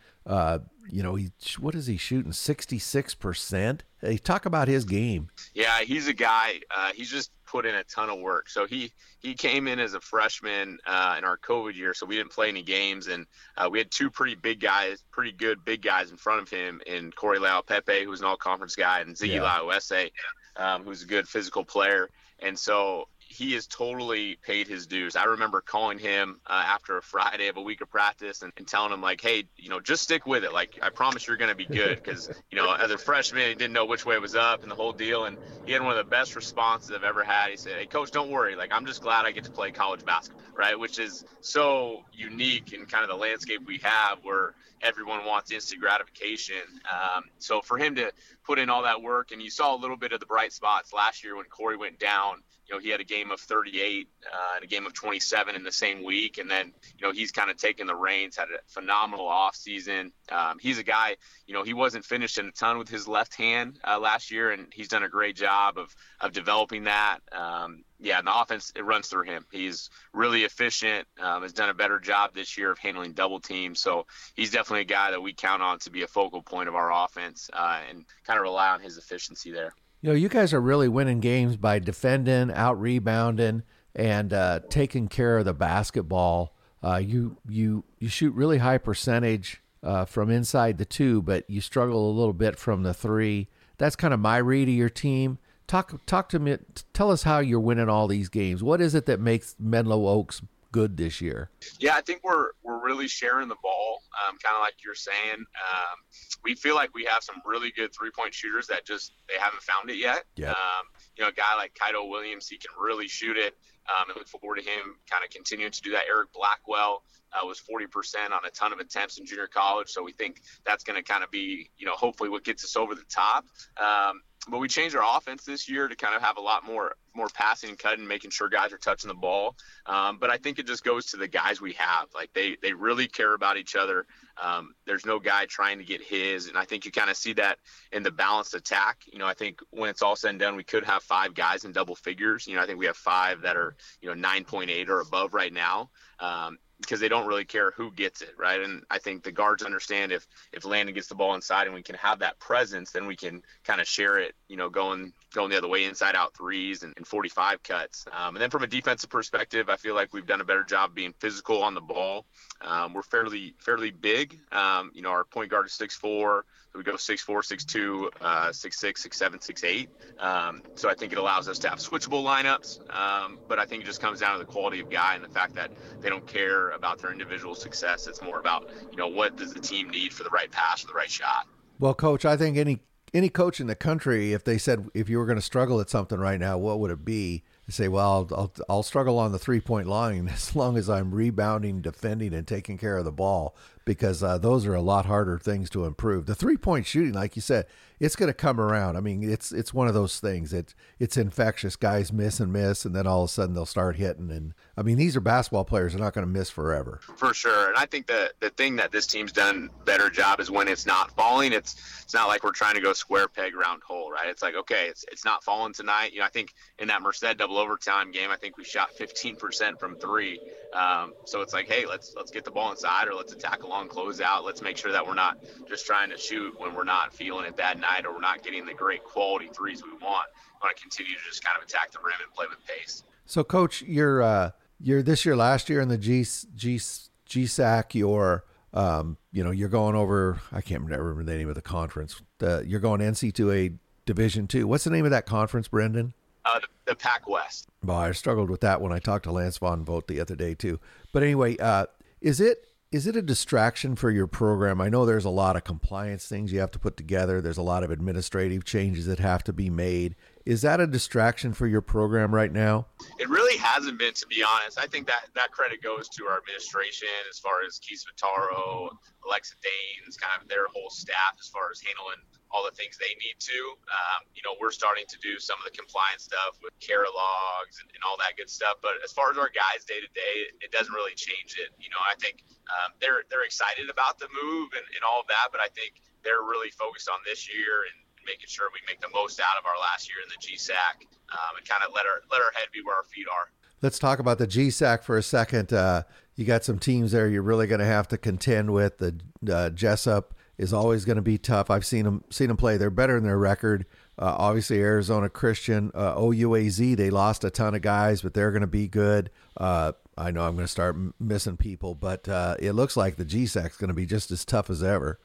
You 0.90 1.02
know, 1.02 1.14
he 1.14 1.30
what 1.58 1.74
is 1.74 1.86
he 1.86 1.96
shooting? 1.96 2.32
66 2.32 3.14
percent. 3.14 3.84
Hey, 4.00 4.18
talk 4.18 4.46
about 4.46 4.68
his 4.68 4.84
game. 4.84 5.30
Yeah, 5.54 5.80
he's 5.80 6.08
a 6.08 6.12
guy. 6.12 6.60
Uh, 6.74 6.90
he's 6.94 7.10
just 7.10 7.30
put 7.46 7.66
in 7.66 7.74
a 7.74 7.84
ton 7.84 8.10
of 8.10 8.18
work. 8.18 8.48
So 8.48 8.66
he 8.66 8.92
he 9.20 9.34
came 9.34 9.68
in 9.68 9.78
as 9.78 9.94
a 9.94 10.00
freshman 10.00 10.78
uh, 10.86 11.14
in 11.16 11.24
our 11.24 11.38
COVID 11.38 11.74
year, 11.74 11.94
so 11.94 12.04
we 12.04 12.16
didn't 12.16 12.32
play 12.32 12.48
any 12.48 12.62
games, 12.62 13.06
and 13.06 13.26
uh, 13.56 13.68
we 13.70 13.78
had 13.78 13.90
two 13.90 14.10
pretty 14.10 14.34
big 14.34 14.60
guys, 14.60 15.02
pretty 15.10 15.32
good 15.32 15.64
big 15.64 15.80
guys 15.80 16.10
in 16.10 16.16
front 16.16 16.42
of 16.42 16.50
him, 16.50 16.80
in 16.86 17.12
Corey 17.12 17.38
Leaupepe, 17.38 18.04
who's 18.04 18.20
an 18.20 18.26
all-conference 18.26 18.74
guy, 18.76 19.00
and 19.00 19.16
Ziggy 19.16 19.34
yeah. 19.34 19.60
Lauese, 19.60 20.10
um, 20.56 20.84
who's 20.84 21.02
a 21.02 21.06
good 21.06 21.28
physical 21.28 21.64
player. 21.64 22.10
And 22.40 22.58
so 22.58 23.08
he 23.34 23.52
has 23.54 23.66
totally 23.66 24.36
paid 24.46 24.68
his 24.68 24.86
dues. 24.86 25.16
I 25.16 25.24
remember 25.24 25.60
calling 25.60 25.98
him 25.98 26.40
uh, 26.46 26.62
after 26.66 26.96
a 26.96 27.02
Friday 27.02 27.48
of 27.48 27.56
a 27.56 27.60
week 27.60 27.80
of 27.80 27.90
practice 27.90 28.42
and, 28.42 28.52
and, 28.56 28.66
telling 28.66 28.92
him 28.92 29.02
like, 29.02 29.20
"Hey, 29.20 29.44
you 29.56 29.68
know, 29.68 29.80
just 29.80 30.04
stick 30.04 30.24
with 30.24 30.44
it. 30.44 30.52
Like, 30.52 30.78
I 30.80 30.90
promise 30.90 31.26
you're 31.26 31.36
going 31.36 31.50
to 31.50 31.56
be 31.56 31.66
good." 31.66 31.96
Because 32.02 32.30
you 32.50 32.56
know, 32.56 32.72
as 32.72 32.92
a 32.92 32.98
freshman, 32.98 33.48
he 33.48 33.54
didn't 33.54 33.72
know 33.72 33.86
which 33.86 34.06
way 34.06 34.18
was 34.18 34.34
up 34.36 34.62
and 34.62 34.70
the 34.70 34.76
whole 34.76 34.92
deal. 34.92 35.24
And 35.24 35.36
he 35.66 35.72
had 35.72 35.82
one 35.82 35.90
of 35.90 35.96
the 35.96 36.08
best 36.08 36.36
responses 36.36 36.92
I've 36.92 37.02
ever 37.02 37.24
had. 37.24 37.50
He 37.50 37.56
said, 37.56 37.72
"Hey, 37.78 37.86
coach, 37.86 38.12
don't 38.12 38.30
worry. 38.30 38.54
Like, 38.54 38.70
I'm 38.72 38.86
just 38.86 39.02
glad 39.02 39.26
I 39.26 39.32
get 39.32 39.44
to 39.44 39.50
play 39.50 39.72
college 39.72 40.04
basketball, 40.04 40.44
right? 40.56 40.78
Which 40.78 41.00
is 41.00 41.24
so 41.40 42.04
unique 42.12 42.72
in 42.72 42.86
kind 42.86 43.02
of 43.02 43.10
the 43.10 43.16
landscape 43.16 43.66
we 43.66 43.78
have, 43.82 44.18
where 44.22 44.54
everyone 44.84 45.24
wants 45.24 45.50
instant 45.50 45.80
gratification. 45.80 46.62
Um, 46.90 47.24
so 47.38 47.62
for 47.62 47.78
him 47.78 47.96
to 47.96 48.12
put 48.44 48.58
in 48.58 48.70
all 48.70 48.82
that 48.82 49.02
work, 49.02 49.32
and 49.32 49.42
you 49.42 49.50
saw 49.50 49.74
a 49.74 49.78
little 49.78 49.96
bit 49.96 50.12
of 50.12 50.20
the 50.20 50.26
bright 50.26 50.52
spots 50.52 50.92
last 50.92 51.24
year 51.24 51.36
when 51.36 51.46
Corey 51.46 51.76
went 51.76 51.98
down. 51.98 52.42
You 52.66 52.74
know, 52.74 52.80
he 52.80 52.88
had 52.88 53.00
a 53.00 53.04
game 53.04 53.30
of 53.30 53.40
38 53.40 54.08
uh, 54.24 54.36
and 54.56 54.64
a 54.64 54.66
game 54.66 54.86
of 54.86 54.94
27 54.94 55.54
in 55.54 55.62
the 55.62 55.72
same 55.72 56.02
week, 56.02 56.38
and 56.38 56.50
then 56.50 56.72
you 56.98 57.06
know 57.06 57.12
he's 57.12 57.30
kind 57.30 57.50
of 57.50 57.56
taken 57.56 57.86
the 57.86 57.94
reins, 57.94 58.36
had 58.36 58.48
a 58.48 58.58
phenomenal 58.66 59.28
off 59.28 59.54
season. 59.54 60.12
Um, 60.30 60.58
he's 60.60 60.78
a 60.78 60.82
guy, 60.82 61.16
you 61.46 61.54
know, 61.54 61.62
he 61.62 61.74
wasn't 61.74 62.04
finished 62.04 62.38
in 62.38 62.46
a 62.46 62.52
ton 62.52 62.78
with 62.78 62.88
his 62.88 63.06
left 63.06 63.34
hand 63.34 63.78
uh, 63.86 63.98
last 63.98 64.30
year, 64.30 64.50
and 64.50 64.68
he's 64.72 64.88
done 64.88 65.02
a 65.02 65.08
great 65.08 65.36
job 65.36 65.78
of 65.78 65.94
of 66.20 66.32
developing 66.32 66.84
that. 66.84 67.20
Um, 67.32 67.84
yeah, 68.00 68.18
and 68.18 68.26
the 68.26 68.38
offense 68.38 68.72
it 68.76 68.84
runs 68.84 69.08
through 69.08 69.24
him. 69.24 69.46
He's 69.50 69.90
really 70.12 70.44
efficient. 70.44 71.06
Um, 71.20 71.42
has 71.42 71.52
done 71.52 71.70
a 71.70 71.74
better 71.74 71.98
job 71.98 72.34
this 72.34 72.56
year 72.58 72.70
of 72.70 72.78
handling 72.78 73.12
double 73.12 73.40
teams. 73.40 73.80
So 73.80 74.06
he's 74.34 74.50
definitely 74.50 74.82
a 74.82 74.84
guy 74.84 75.10
that 75.10 75.22
we 75.22 75.32
count 75.32 75.62
on 75.62 75.78
to 75.80 75.90
be 75.90 76.02
a 76.02 76.06
focal 76.06 76.42
point 76.42 76.68
of 76.68 76.74
our 76.74 76.92
offense 77.04 77.50
uh, 77.52 77.80
and 77.88 78.04
kind 78.26 78.38
of 78.38 78.42
rely 78.42 78.68
on 78.68 78.80
his 78.80 78.98
efficiency 78.98 79.52
there. 79.52 79.74
You 80.04 80.10
know, 80.10 80.16
you 80.16 80.28
guys 80.28 80.52
are 80.52 80.60
really 80.60 80.86
winning 80.86 81.20
games 81.20 81.56
by 81.56 81.78
defending, 81.78 82.52
out 82.52 82.78
rebounding, 82.78 83.62
and 83.94 84.34
uh, 84.34 84.60
taking 84.68 85.08
care 85.08 85.38
of 85.38 85.46
the 85.46 85.54
basketball. 85.54 86.54
Uh, 86.82 86.96
you 86.96 87.38
you 87.48 87.84
you 87.98 88.10
shoot 88.10 88.34
really 88.34 88.58
high 88.58 88.76
percentage 88.76 89.62
uh, 89.82 90.04
from 90.04 90.28
inside 90.28 90.76
the 90.76 90.84
two, 90.84 91.22
but 91.22 91.48
you 91.48 91.62
struggle 91.62 92.10
a 92.10 92.12
little 92.12 92.34
bit 92.34 92.58
from 92.58 92.82
the 92.82 92.92
three. 92.92 93.48
That's 93.78 93.96
kind 93.96 94.12
of 94.12 94.20
my 94.20 94.36
read 94.36 94.68
of 94.68 94.74
your 94.74 94.90
team. 94.90 95.38
Talk 95.66 96.04
talk 96.04 96.28
to 96.28 96.38
me. 96.38 96.58
Tell 96.92 97.10
us 97.10 97.22
how 97.22 97.38
you're 97.38 97.58
winning 97.58 97.88
all 97.88 98.06
these 98.06 98.28
games. 98.28 98.62
What 98.62 98.82
is 98.82 98.94
it 98.94 99.06
that 99.06 99.20
makes 99.20 99.56
Menlo 99.58 100.06
Oaks 100.06 100.42
good 100.74 100.96
this 100.96 101.20
year? 101.20 101.50
Yeah, 101.78 101.94
I 101.94 102.00
think 102.00 102.22
we're 102.24 102.50
we're 102.64 102.84
really 102.84 103.06
sharing 103.06 103.46
the 103.46 103.56
ball, 103.62 104.02
um, 104.26 104.36
kind 104.42 104.56
of 104.56 104.60
like 104.60 104.74
you're 104.84 104.96
saying. 104.96 105.38
Um, 105.38 105.96
we 106.42 106.56
feel 106.56 106.74
like 106.74 106.92
we 106.92 107.04
have 107.04 107.22
some 107.22 107.36
really 107.46 107.70
good 107.70 107.94
three 107.94 108.10
point 108.10 108.34
shooters 108.34 108.66
that 108.66 108.84
just 108.84 109.12
they 109.28 109.38
haven't 109.38 109.62
found 109.62 109.88
it 109.88 109.98
yet. 109.98 110.24
Yeah. 110.34 110.50
Um, 110.50 110.84
you 111.16 111.22
know, 111.22 111.28
a 111.28 111.32
guy 111.32 111.54
like 111.56 111.78
Kaito 111.80 112.10
Williams, 112.10 112.48
he 112.48 112.56
can 112.58 112.72
really 112.76 113.06
shoot 113.06 113.36
it. 113.36 113.54
Um, 113.86 114.08
and 114.08 114.16
look 114.16 114.26
forward 114.26 114.56
to 114.56 114.62
him 114.62 114.96
kind 115.08 115.22
of 115.22 115.30
continuing 115.30 115.70
to 115.70 115.82
do 115.82 115.90
that. 115.92 116.04
Eric 116.08 116.32
Blackwell 116.32 117.04
uh, 117.34 117.46
was 117.46 117.60
40% 117.60 118.32
on 118.32 118.44
a 118.46 118.50
ton 118.50 118.72
of 118.72 118.78
attempts 118.78 119.18
in 119.18 119.26
junior 119.26 119.46
college, 119.46 119.90
so 119.90 120.02
we 120.02 120.12
think 120.12 120.40
that's 120.64 120.82
going 120.84 120.96
to 120.96 121.02
kind 121.02 121.22
of 121.22 121.30
be, 121.30 121.68
you 121.76 121.84
know, 121.84 121.92
hopefully 121.92 122.30
what 122.30 122.44
gets 122.44 122.64
us 122.64 122.76
over 122.76 122.94
the 122.94 123.04
top. 123.10 123.44
Um, 123.76 124.22
but 124.48 124.58
we 124.58 124.68
changed 124.68 124.94
our 124.94 125.16
offense 125.16 125.44
this 125.44 125.68
year 125.68 125.88
to 125.88 125.96
kind 125.96 126.14
of 126.14 126.22
have 126.22 126.36
a 126.36 126.40
lot 126.40 126.64
more 126.64 126.96
more 127.16 127.28
passing 127.32 127.70
and 127.70 127.78
cutting, 127.78 128.06
making 128.06 128.30
sure 128.30 128.48
guys 128.48 128.72
are 128.72 128.78
touching 128.78 129.08
the 129.08 129.14
ball. 129.14 129.56
Um, 129.86 130.18
but 130.18 130.30
I 130.30 130.36
think 130.36 130.58
it 130.58 130.66
just 130.66 130.82
goes 130.82 131.06
to 131.06 131.16
the 131.16 131.28
guys 131.28 131.60
we 131.60 131.72
have. 131.74 132.08
Like 132.14 132.32
they 132.34 132.56
they 132.60 132.72
really 132.72 133.06
care 133.06 133.34
about 133.34 133.56
each 133.56 133.76
other. 133.76 134.06
Um, 134.42 134.74
there's 134.84 135.06
no 135.06 135.20
guy 135.20 135.46
trying 135.46 135.78
to 135.78 135.84
get 135.84 136.02
his, 136.02 136.48
and 136.48 136.58
I 136.58 136.64
think 136.64 136.84
you 136.84 136.90
kind 136.90 137.08
of 137.08 137.16
see 137.16 137.32
that 137.34 137.58
in 137.92 138.02
the 138.02 138.10
balanced 138.10 138.54
attack. 138.54 139.02
You 139.10 139.18
know, 139.18 139.26
I 139.26 139.34
think 139.34 139.60
when 139.70 139.90
it's 139.90 140.02
all 140.02 140.16
said 140.16 140.30
and 140.30 140.40
done, 140.40 140.56
we 140.56 140.64
could 140.64 140.84
have 140.84 141.02
five 141.02 141.34
guys 141.34 141.64
in 141.64 141.72
double 141.72 141.94
figures. 141.94 142.46
You 142.46 142.56
know, 142.56 142.62
I 142.62 142.66
think 142.66 142.78
we 142.78 142.86
have 142.86 142.96
five 142.96 143.42
that 143.42 143.56
are 143.56 143.76
you 144.00 144.12
know 144.12 144.28
9.8 144.28 144.88
or 144.88 145.00
above 145.00 145.34
right 145.34 145.52
now. 145.52 145.90
Um, 146.18 146.58
because 146.80 147.00
they 147.00 147.08
don't 147.08 147.26
really 147.26 147.44
care 147.44 147.70
who 147.72 147.90
gets 147.92 148.22
it, 148.22 148.34
right? 148.38 148.60
And 148.60 148.82
I 148.90 148.98
think 148.98 149.22
the 149.22 149.32
guards 149.32 149.62
understand 149.62 150.12
if 150.12 150.26
if 150.52 150.64
Landon 150.64 150.94
gets 150.94 151.08
the 151.08 151.14
ball 151.14 151.34
inside 151.34 151.66
and 151.66 151.74
we 151.74 151.82
can 151.82 151.96
have 151.96 152.18
that 152.20 152.38
presence, 152.38 152.90
then 152.90 153.06
we 153.06 153.16
can 153.16 153.42
kind 153.64 153.80
of 153.80 153.86
share 153.86 154.18
it, 154.18 154.34
you 154.48 154.56
know, 154.56 154.68
going 154.68 155.12
going 155.34 155.50
the 155.50 155.58
other 155.58 155.68
way, 155.68 155.84
inside 155.84 156.14
out 156.14 156.34
threes 156.34 156.82
and, 156.82 156.94
and 156.96 157.06
45 157.06 157.62
cuts. 157.62 158.06
Um, 158.12 158.36
and 158.36 158.42
then 158.42 158.50
from 158.50 158.62
a 158.62 158.66
defensive 158.66 159.10
perspective, 159.10 159.68
I 159.68 159.76
feel 159.76 159.94
like 159.94 160.14
we've 160.14 160.26
done 160.26 160.40
a 160.40 160.44
better 160.44 160.64
job 160.64 160.94
being 160.94 161.12
physical 161.18 161.62
on 161.62 161.74
the 161.74 161.80
ball. 161.80 162.24
Um, 162.60 162.94
we're 162.94 163.02
fairly 163.02 163.54
fairly 163.58 163.90
big. 163.90 164.38
Um, 164.52 164.90
you 164.94 165.02
know, 165.02 165.10
our 165.10 165.24
point 165.24 165.50
guard 165.50 165.66
is 165.66 165.72
6'4", 165.72 166.42
We 166.74 166.82
go 166.82 166.96
six 166.96 167.20
four, 167.22 167.42
six 167.42 167.64
two, 167.64 168.10
uh, 168.20 168.52
six 168.52 168.78
six, 168.78 169.02
six 169.02 169.16
seven, 169.18 169.40
six 169.40 169.62
eight. 169.64 169.90
Um, 170.18 170.62
so 170.76 170.88
I 170.88 170.94
think 170.94 171.12
it 171.12 171.18
allows 171.18 171.48
us 171.48 171.58
to 171.60 171.68
have 171.68 171.78
switchable 171.78 172.24
lineups. 172.24 172.80
Um, 172.94 173.38
but 173.48 173.58
I 173.58 173.66
think 173.66 173.82
it 173.82 173.86
just 173.86 174.00
comes 174.00 174.20
down 174.20 174.38
to 174.38 174.38
the 174.38 174.50
quality 174.50 174.80
of 174.80 174.88
guy 174.88 175.14
and 175.14 175.24
the 175.24 175.28
fact 175.28 175.54
that 175.56 175.70
they 176.00 176.08
don't 176.08 176.26
care 176.26 176.70
about 176.70 176.98
their 177.00 177.12
individual 177.12 177.54
success. 177.54 178.06
It's 178.06 178.22
more 178.22 178.38
about 178.38 178.70
you 178.90 178.96
know 178.96 179.08
what 179.08 179.36
does 179.36 179.52
the 179.52 179.60
team 179.60 179.90
need 179.90 180.12
for 180.12 180.22
the 180.22 180.30
right 180.30 180.50
pass 180.50 180.84
or 180.84 180.86
the 180.86 180.94
right 180.94 181.10
shot. 181.10 181.46
Well, 181.80 181.94
coach, 181.94 182.24
I 182.24 182.36
think 182.36 182.56
any 182.56 182.80
any 183.14 183.28
coach 183.28 183.60
in 183.60 183.68
the 183.68 183.76
country, 183.76 184.32
if 184.32 184.42
they 184.42 184.58
said 184.58 184.88
if 184.92 185.08
you 185.08 185.18
were 185.18 185.24
going 185.24 185.38
to 185.38 185.42
struggle 185.42 185.80
at 185.80 185.88
something 185.88 186.18
right 186.18 186.40
now, 186.40 186.58
what 186.58 186.80
would 186.80 186.90
it 186.90 187.04
be? 187.04 187.44
They 187.66 187.72
say, 187.72 187.88
well, 187.88 188.28
I'll, 188.30 188.38
I'll, 188.38 188.52
I'll 188.68 188.82
struggle 188.82 189.18
on 189.18 189.30
the 189.30 189.38
three 189.38 189.60
point 189.60 189.86
line 189.86 190.28
as 190.32 190.56
long 190.56 190.76
as 190.76 190.90
I'm 190.90 191.14
rebounding, 191.14 191.80
defending, 191.80 192.34
and 192.34 192.46
taking 192.46 192.76
care 192.76 192.98
of 192.98 193.04
the 193.04 193.12
ball 193.12 193.56
because 193.84 194.22
uh, 194.22 194.38
those 194.38 194.66
are 194.66 194.74
a 194.74 194.80
lot 194.80 195.06
harder 195.06 195.38
things 195.38 195.68
to 195.70 195.84
improve. 195.84 196.26
The 196.26 196.34
three 196.34 196.56
point 196.56 196.86
shooting, 196.86 197.14
like 197.14 197.36
you 197.36 197.42
said, 197.42 197.66
it's 198.00 198.16
going 198.16 198.28
to 198.28 198.34
come 198.34 198.60
around. 198.60 198.96
I 198.96 199.00
mean, 199.00 199.22
it's 199.22 199.52
it's 199.52 199.72
one 199.72 199.88
of 199.88 199.94
those 199.94 200.18
things. 200.20 200.52
It's 200.52 200.74
it's 200.98 201.16
infectious. 201.16 201.76
Guys 201.76 202.12
miss 202.12 202.40
and 202.40 202.52
miss, 202.52 202.84
and 202.84 202.94
then 202.94 203.06
all 203.06 203.22
of 203.22 203.30
a 203.30 203.32
sudden 203.32 203.54
they'll 203.54 203.66
start 203.66 203.96
hitting. 203.96 204.30
And 204.30 204.54
I 204.76 204.82
mean, 204.82 204.96
these 204.96 205.16
are 205.16 205.20
basketball 205.20 205.64
players. 205.64 205.92
They're 205.92 206.02
not 206.02 206.12
going 206.12 206.26
to 206.26 206.32
miss 206.32 206.50
forever. 206.50 207.00
For 207.16 207.32
sure. 207.32 207.68
And 207.68 207.76
I 207.76 207.86
think 207.86 208.06
that 208.08 208.32
the 208.40 208.50
thing 208.50 208.76
that 208.76 208.90
this 208.90 209.06
team's 209.06 209.32
done 209.32 209.70
better 209.84 210.10
job 210.10 210.40
is 210.40 210.50
when 210.50 210.68
it's 210.68 210.86
not 210.86 211.12
falling. 211.12 211.52
It's 211.52 212.02
it's 212.02 212.14
not 212.14 212.28
like 212.28 212.42
we're 212.42 212.52
trying 212.52 212.74
to 212.74 212.80
go 212.80 212.92
square 212.92 213.28
peg 213.28 213.54
round 213.54 213.82
hole, 213.82 214.10
right? 214.10 214.28
It's 214.28 214.42
like 214.42 214.54
okay, 214.54 214.86
it's 214.88 215.04
it's 215.10 215.24
not 215.24 215.44
falling 215.44 215.72
tonight. 215.72 216.12
You 216.12 216.20
know, 216.20 216.26
I 216.26 216.30
think 216.30 216.54
in 216.78 216.88
that 216.88 217.00
Merced 217.02 217.36
double 217.38 217.58
overtime 217.58 218.10
game, 218.10 218.30
I 218.30 218.36
think 218.36 218.56
we 218.56 218.64
shot 218.64 218.90
15% 218.98 219.78
from 219.78 219.96
three. 219.96 220.40
Um, 220.72 221.14
so 221.24 221.40
it's 221.40 221.52
like, 221.52 221.68
hey, 221.68 221.86
let's 221.86 222.14
let's 222.16 222.30
get 222.30 222.44
the 222.44 222.50
ball 222.50 222.70
inside 222.70 223.08
or 223.08 223.14
let's 223.14 223.32
attack 223.32 223.62
a 223.62 223.66
long 223.74 223.88
closeout. 223.88 224.44
Let's 224.44 224.62
make 224.62 224.76
sure 224.76 224.92
that 224.92 225.04
we're 225.04 225.14
not 225.14 225.38
just 225.68 225.84
trying 225.84 226.10
to 226.10 226.18
shoot 226.18 226.54
when 226.58 226.74
we're 226.74 226.84
not 226.84 227.12
feeling 227.12 227.44
it 227.44 227.56
that 227.56 227.78
night 227.78 228.06
or 228.06 228.12
we're 228.12 228.20
not 228.20 228.42
getting 228.42 228.64
the 228.64 228.74
great 228.74 229.02
quality 229.02 229.48
threes 229.52 229.82
we 229.82 229.90
want. 229.90 230.28
We 230.60 230.66
want 230.66 230.76
to 230.76 230.82
continue 230.82 231.12
to 231.12 231.24
just 231.28 231.44
kind 231.44 231.56
of 231.58 231.64
attack 231.64 231.90
the 231.90 231.98
rim 231.98 232.14
and 232.22 232.32
play 232.32 232.46
with 232.48 232.64
pace. 232.66 233.02
So, 233.26 233.42
coach, 233.42 233.82
you're 233.82 234.22
uh, 234.22 234.50
you're 234.80 235.02
this 235.02 235.24
year, 235.24 235.34
last 235.36 235.68
year 235.68 235.80
in 235.80 235.88
the 235.88 235.98
G 235.98 236.24
G 236.54 236.76
GSAC. 236.76 237.94
You're 237.94 238.44
um, 238.72 239.16
you 239.32 239.42
know 239.42 239.50
you're 239.50 239.68
going 239.68 239.96
over. 239.96 240.40
I 240.52 240.60
can't 240.60 240.82
remember 240.82 241.22
the 241.24 241.36
name 241.36 241.48
of 241.48 241.56
the 241.56 241.62
conference. 241.62 242.20
The, 242.38 242.64
you're 242.66 242.80
going 242.80 243.00
NC2A 243.00 243.78
Division 244.06 244.46
Two. 244.46 244.68
What's 244.68 244.84
the 244.84 244.90
name 244.90 245.04
of 245.04 245.10
that 245.10 245.26
conference, 245.26 245.68
Brendan? 245.68 246.14
Uh, 246.44 246.60
the, 246.60 246.66
the 246.84 246.94
Pac 246.94 247.26
West. 247.28 247.66
Well, 247.82 247.96
I 247.96 248.12
struggled 248.12 248.50
with 248.50 248.60
that 248.60 248.82
when 248.82 248.92
I 248.92 248.98
talked 248.98 249.24
to 249.24 249.32
Lance 249.32 249.56
Von 249.56 249.84
Vogt 249.84 250.06
the 250.06 250.20
other 250.20 250.36
day 250.36 250.54
too. 250.54 250.78
But 251.12 251.22
anyway, 251.22 251.56
uh, 251.56 251.86
is 252.20 252.40
it 252.40 252.66
is 252.94 253.08
it 253.08 253.16
a 253.16 253.22
distraction 253.22 253.96
for 253.96 254.08
your 254.08 254.28
program? 254.28 254.80
I 254.80 254.88
know 254.88 255.04
there's 255.04 255.24
a 255.24 255.30
lot 255.30 255.56
of 255.56 255.64
compliance 255.64 256.28
things 256.28 256.52
you 256.52 256.60
have 256.60 256.70
to 256.70 256.78
put 256.78 256.96
together. 256.96 257.40
There's 257.40 257.58
a 257.58 257.62
lot 257.62 257.82
of 257.82 257.90
administrative 257.90 258.64
changes 258.64 259.06
that 259.06 259.18
have 259.18 259.42
to 259.44 259.52
be 259.52 259.68
made. 259.68 260.14
Is 260.46 260.62
that 260.62 260.78
a 260.78 260.86
distraction 260.86 261.54
for 261.54 261.66
your 261.66 261.80
program 261.80 262.32
right 262.32 262.52
now? 262.52 262.86
It 263.18 263.28
really 263.28 263.58
hasn't 263.58 263.98
been, 263.98 264.14
to 264.14 264.26
be 264.28 264.44
honest. 264.44 264.78
I 264.78 264.86
think 264.86 265.08
that 265.08 265.26
that 265.34 265.50
credit 265.50 265.82
goes 265.82 266.08
to 266.10 266.26
our 266.26 266.38
administration 266.38 267.08
as 267.28 267.40
far 267.40 267.64
as 267.66 267.80
Keith 267.80 268.04
Vitaro, 268.06 268.90
Alexa 269.26 269.56
Danes, 269.60 270.16
kind 270.16 270.40
of 270.40 270.46
their 270.46 270.68
whole 270.72 270.90
staff 270.90 271.34
as 271.40 271.48
far 271.48 271.72
as 271.72 271.80
handling 271.80 272.22
all 272.54 272.62
the 272.62 272.70
things 272.78 272.94
they 272.94 273.10
need 273.18 273.34
to. 273.42 273.58
Um, 273.90 274.30
you 274.30 274.46
know, 274.46 274.54
we're 274.62 274.70
starting 274.70 275.02
to 275.10 275.18
do 275.18 275.42
some 275.42 275.58
of 275.58 275.66
the 275.66 275.74
compliance 275.74 276.30
stuff 276.30 276.62
with 276.62 276.70
CARA 276.78 277.10
logs 277.10 277.82
and, 277.82 277.90
and 277.90 278.00
all 278.06 278.14
that 278.22 278.38
good 278.38 278.46
stuff. 278.46 278.78
But 278.78 279.02
as 279.02 279.10
far 279.10 279.34
as 279.34 279.36
our 279.36 279.50
guys 279.50 279.82
day 279.82 279.98
to 279.98 280.06
day, 280.14 280.54
it 280.62 280.70
doesn't 280.70 280.94
really 280.94 281.18
change 281.18 281.58
it. 281.58 281.74
You 281.82 281.90
know, 281.90 281.98
I 281.98 282.14
think 282.22 282.46
um, 282.70 282.94
they're 283.02 283.26
they're 283.26 283.42
excited 283.42 283.90
about 283.90 284.22
the 284.22 284.30
move 284.30 284.70
and, 284.78 284.86
and 284.94 285.02
all 285.02 285.18
of 285.18 285.26
that, 285.26 285.50
but 285.50 285.58
I 285.58 285.66
think 285.74 285.98
they're 286.22 286.46
really 286.46 286.70
focused 286.70 287.10
on 287.10 287.18
this 287.26 287.50
year 287.50 287.90
and 287.90 287.98
making 288.22 288.46
sure 288.46 288.70
we 288.70 288.80
make 288.86 289.02
the 289.02 289.10
most 289.10 289.42
out 289.42 289.58
of 289.58 289.66
our 289.66 289.76
last 289.82 290.06
year 290.06 290.22
in 290.22 290.30
the 290.30 290.38
GSAC 290.38 291.04
um, 291.34 291.58
and 291.58 291.64
kind 291.66 291.82
of 291.82 291.90
let 291.90 292.06
our 292.06 292.22
let 292.30 292.38
our 292.38 292.54
head 292.54 292.70
be 292.70 292.86
where 292.86 292.94
our 292.94 293.04
feet 293.10 293.26
are. 293.26 293.50
Let's 293.82 293.98
talk 293.98 294.22
about 294.22 294.38
the 294.38 294.46
GSAC 294.46 295.02
for 295.02 295.18
a 295.18 295.26
second. 295.26 295.74
Uh, 295.74 296.06
you 296.38 296.46
got 296.46 296.62
some 296.64 296.78
teams 296.78 297.12
there 297.12 297.28
you're 297.28 297.42
really 297.42 297.66
going 297.66 297.82
to 297.82 297.90
have 297.90 298.08
to 298.08 298.18
contend 298.18 298.72
with. 298.72 298.98
The 298.98 299.18
uh, 299.50 299.70
Jessup 299.70 300.34
is 300.58 300.72
always 300.72 301.04
going 301.04 301.16
to 301.16 301.22
be 301.22 301.38
tough. 301.38 301.70
I've 301.70 301.86
seen 301.86 302.04
them 302.04 302.24
seen 302.30 302.48
them 302.48 302.56
play. 302.56 302.76
They're 302.76 302.90
better 302.90 303.14
than 303.14 303.24
their 303.24 303.38
record. 303.38 303.86
Uh, 304.18 304.34
obviously, 304.38 304.80
Arizona 304.80 305.28
Christian, 305.28 305.90
uh, 305.94 306.14
OUAZ, 306.14 306.96
they 306.96 307.10
lost 307.10 307.42
a 307.42 307.50
ton 307.50 307.74
of 307.74 307.82
guys, 307.82 308.22
but 308.22 308.32
they're 308.34 308.52
going 308.52 308.60
to 308.60 308.66
be 308.68 308.86
good. 308.86 309.30
Uh, 309.56 309.92
I 310.16 310.30
know 310.30 310.42
I'm 310.42 310.54
going 310.54 310.66
to 310.66 310.70
start 310.70 310.94
m- 310.94 311.14
missing 311.18 311.56
people, 311.56 311.96
but 311.96 312.28
uh, 312.28 312.54
it 312.60 312.72
looks 312.72 312.96
like 312.96 313.16
the 313.16 313.24
GSAC 313.24 313.70
is 313.70 313.76
going 313.76 313.88
to 313.88 313.94
be 313.94 314.06
just 314.06 314.30
as 314.30 314.44
tough 314.44 314.70
as 314.70 314.82
ever. 314.82 315.18